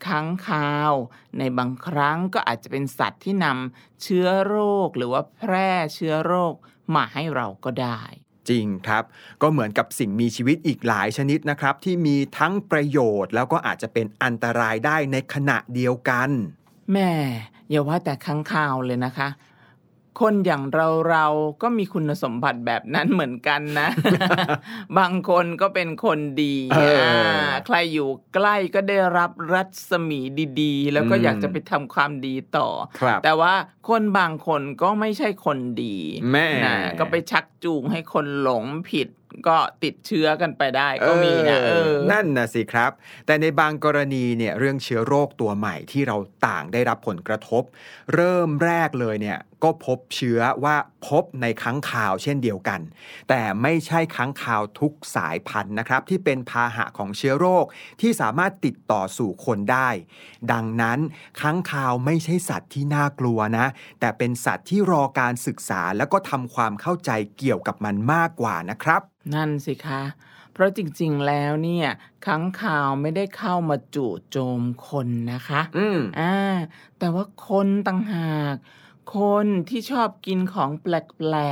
[0.05, 0.93] ค้างคาว
[1.37, 4.55] ในบางครั้งก็อาจจะเป็นสัตว์ที่นำเชื้อโร
[4.87, 6.53] คหรือว่าแพร่เชื้อโรค
[6.95, 8.01] มาให้เราก็ได้
[8.49, 9.03] จริงครับ
[9.41, 16.29] ก็เหมือนกับสิ่งมีชีวิตอีกหลายชนิดนะครับ ที่มีทั้งประโยชน์แล้วก็อาจจะเป็นอันตรายได้ในขณะเดียวกัน
[16.93, 17.11] แม่
[17.71, 19.29] อย่าว่าแต่ค้างคาวเลยนะคะ
[20.21, 21.25] คนอย่างเราเรา
[21.61, 23.87] ก็มีคุณสมบัติแบบนั้นเหมือนกันนะ
[24.97, 30.19] บางคนก็เป็นคนดีเอออ่าใครอยู่ใกล้ก็ได้รับรัศมี
[30.61, 32.67] ดีๆ แล้วก็อืมอยากจะไปทำความดีต่อ
[32.99, 33.53] ครับแต่ว่า
[33.89, 35.97] คนบางคนก็ไม่ใช่คนดี
[36.31, 39.07] แม่นะก็ไปชักจูงให้คนหลงผิด
[39.47, 42.91] ก็ติดเชื้อกันไปได้ก็มีนะเออนั่นนะสิครับ
[43.25, 46.17] แต่ในบางกรณีเนี่ยเรื่องเชื้อโรคตัวใหม่ที่เรา
[46.47, 47.63] ต่างได้รับผลกระทบ
[48.13, 50.75] เริ่มแรกเลยเนี่ย ก็พบเชื้อว่า
[51.07, 52.81] พบในค้างคาวเช่นเดียวกัน
[53.29, 57.65] แต่ไม่ใช่ค้างคาวทุกสายพันธุ์นะครับ ที่เป็นพาหะของเชื้อโรค
[58.01, 59.89] ที่สามารถติดต่อสู่คนได้
[60.51, 60.99] ดังนั้น
[61.41, 63.65] ค้างคาวไม่ใช่สัตว์ที่น่ากลัวนะ
[63.99, 69.01] แต่เป็นสัตว์ที่รอการศึกษาแล้วก็ทำความเข้าใจเกี่ยวกับมันมากกว่านะครับ
[69.33, 70.03] นั่นสิคะ
[70.53, 71.87] เพราะจริงๆ แล้วเนี่ย
[72.25, 76.35] ค้างคาวไม่ได้เข้ามาจู่โจมคนนะคะ อืมอ่า
[76.99, 78.55] แต่ว่าคนต่างหาก
[79.15, 80.95] คนที่ชอบกินของแปล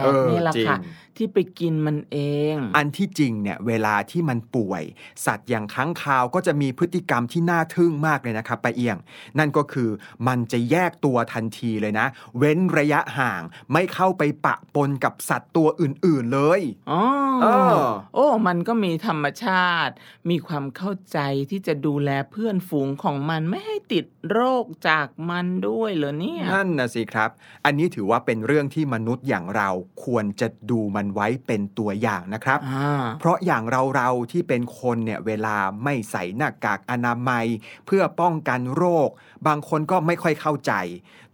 [0.04, 2.18] เอกอๆนี่แหละค่ะจริง ที่ไปกินมันเอ
[2.54, 4.84] ง อันที่จริงเนี่ยเวลาที่มันป่วย
[5.26, 8.98] สัตว์อย่างค้างคาวก็จะมีพฤติกรรมที่น่าทึ่งมากเลยนะครับปาเอียง
[9.40, 9.90] นั่นก็คือ
[10.28, 12.08] มันจะแยกตัวทันทีเลยนะ
[12.38, 13.42] เว้นระยะห่าง
[13.74, 16.62] ไม่เข้าไปปะปนกับสัตว์ตัวอื่นๆเลย
[16.92, 17.02] อ๋อ
[17.42, 17.80] เออ
[18.16, 19.94] โอ้ มันก็มีธรรมชาติ
[20.30, 27.30] มีความเข้าใจที่จะดูแลเพื่อนฝูงของมันไม่ให้ติดโรคจากมันด้วยเหรอเนี่ยนั่นนะสิครับ
[27.66, 29.70] อันนี้ถือว่าเป็นเรื่องที่มนุษย์อย่างเรา
[30.06, 37.46] ควรจะดูมันไว้เป็นตัวอย่างนะครับอ่าเพราะอย่างเราเราๆที่เป็นคนเนี่ยเวลาไม่ใส่หน้ากากอนามัย
[37.86, 39.10] เพื่อป้องกันโรค
[39.48, 40.74] บางคนก็ไม่ค่อยเข้าใจ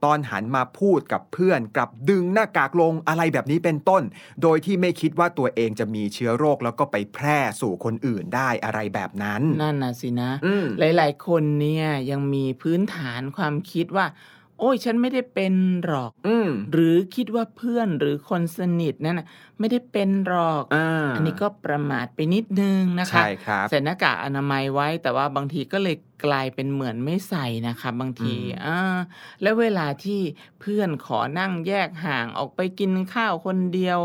[0.06, 4.04] ตอนหันมาพูดกับเพื่อนกลับดึงหน้ากากลงอะไรแบบนี้เป็นต้น
[4.42, 14.06] โดยที่ไม่คิดว่าตัวเองจะมีเชื้อโรคแล้วก็ไปแพร่สู่คนอื่นได้อะไรแบบนั้น นั่นน่ะสินะอืมหลาย ๆ คนเนี่ยยังมีพื้นฐานความคิดว่า
[14.60, 15.54] โอ้ยฉันไม่ได้เป็น
[15.86, 19.28] หรอก อืมหรือคิดว่าเพื่อนหรือคนสนิทนั่นน่ะ
[19.60, 25.96] ไม่ได้เป็นหรอกอ่าอันนี้ก็ประมาทไปนิดนึงนะคะใช่ครับใส่หน้ากากอนามัยไว้ แต่ว่าบางทีก็เลย
[26.26, 28.80] กลายเป็นเหมือนไม่ใส่นะคะบางทีอืมอ่า
[29.42, 30.22] แล้วเวลาที่
[30.60, 34.00] เพื่อนขอนั่งแยกห่างออกไปกินข้าวคนเดียว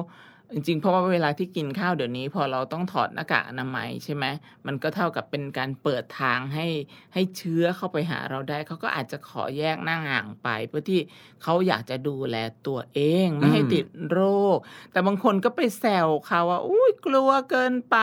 [0.53, 4.25] จริงๆ เพราะว่าเวลาที่กินข้าวเดี๋ยวนี้ พอเราต้องถอดหน้ากากอนามัยใช่ไหม
[4.67, 6.67] มันก็เท่ากับเป็นการเปิดทางให้
[7.15, 11.01] ให้เชื้อเข้าไปหาเราได้ เขาก็อาจจะขอแยกนั่งห่างไป เพื่อที่
[11.43, 12.37] เขาอยากจะดูแล
[12.67, 14.21] ตัวเองไม่ให้ติดโร
[14.57, 14.59] ค
[14.93, 17.97] แต่บางคนก็ไปแซวเขาว่า อุ้ยกลัวเกินไป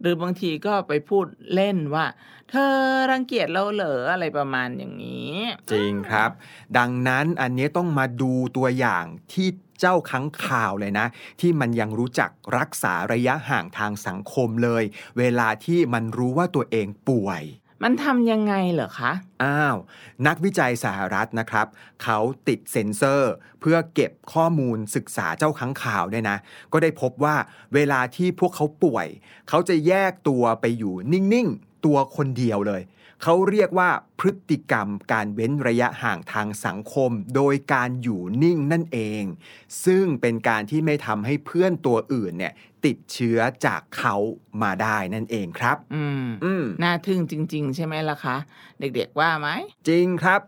[0.00, 2.06] หรือบางทีก็ไปพูดเล่นว่า
[2.50, 2.74] เธอ
[3.10, 5.36] รังเกียจเราเหรออะไรประมาณอย่างนี้
[5.72, 6.30] จริงครับ
[6.78, 9.48] ดังนั้นอันนี้ต้องมาดูตัวอย่างที่
[9.82, 11.06] เจ้าค้างคาวเลยนะ
[11.40, 14.82] ที่มันยังรู้จักรักษาระยะห่างทางสังคมเลย
[15.18, 17.42] เวลาที่มันรู้ว่าตัวเองป่วย
[17.82, 19.12] มันทำยังไงเหรอคะ
[19.42, 19.76] อ้าว
[20.26, 21.66] นักวิจัยสหรัฐนะครับ
[22.02, 22.18] เขา
[22.48, 26.38] ติดเซ็นเซอร์ เพื่อเก็บข้อมูลศึกษาเจ้าค้างคาวเนี่ยนะ
[26.72, 27.36] ก็ได้พบว่า
[27.74, 29.06] เวลาที่พวกเขาป่วย
[29.48, 32.82] เขาจะแยกตัวไปอยู่นิ่ง ๆ ตัวคนเดียวเลย
[33.24, 39.22] เขาเรียกว่าพฤติกรรมการเว้นระยะห่างทางสังคม โดยการอยู่นิ่งนั่นเอง
[39.84, 42.52] ซึ่งเป็นการที่ไม่ทำให้เพื่อนตัวอื่นเนี่ย
[42.84, 44.16] ติดเชื้อจากเขา
[44.62, 48.36] มาได้นั่นเองครับ อืมอืมน่าทึ่งจริง ๆ ใช่ไหมล่ะคะ
[48.80, 49.48] เด็กๆว่าไหม
[49.88, 50.40] จริงครับ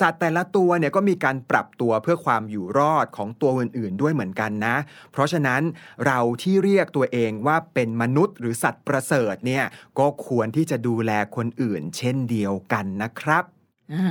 [0.00, 4.76] สัตว์แต่ละตัวเนี่ยก็มีการปรับตัวเพื่อความอยู่รอดของตัวอื่นๆ ด้วยเหมือนกันนะ
[5.12, 5.62] เพราะฉะนั้น
[6.06, 9.64] เราที่เรียกตัวเองว่าเป็นมนุษย์หรือสัตว์ประเสริฐเนี่ย
[9.98, 13.44] ก็ควรที่จะดูแลคนอื่น เช่นเดียวกันนะครับ
[13.92, 14.08] อ่า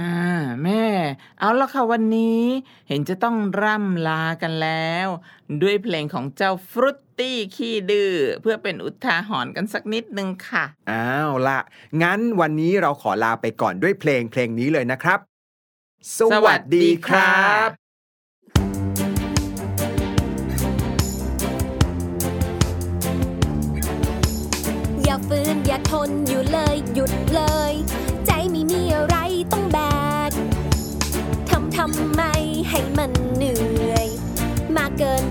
[0.64, 0.84] แม่
[1.40, 2.42] เอาละค่ะวันนี้
[2.88, 5.08] เห็นจะต้องร่ำลากันแล้ว
[5.62, 11.60] ด้วยเพลงของเจ้าฟรุตตี้ขี้ดื้อเพื่อเป็นอุทาหรณ์กันสักนิดนึงค่ะ อ้าวละ
[12.02, 15.20] งั้นวันนี้เราขอลาไปก่อนด้วยเพลงเพลงนี้เลยนะครับ
[16.20, 17.70] สวัสดีครับ
[25.04, 27.74] อย่าฟื้นอย่าทนอยู่เลยหยุดเลย
[28.26, 29.18] ใจไม่มีอะไร
[29.52, 29.80] ต้องแบ
[30.30, 30.32] ก
[31.50, 32.24] ทำทำไม
[32.70, 34.08] ให้มันเหนื่อย
[34.76, 35.24] มากเกิน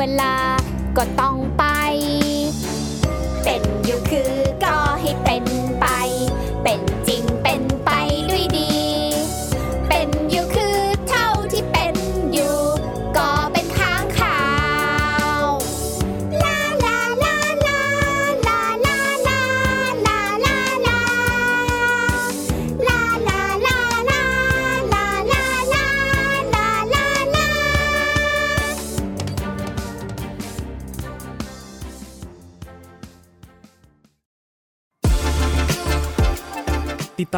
[0.00, 0.34] เวลา
[0.96, 1.36] ก็ต้อง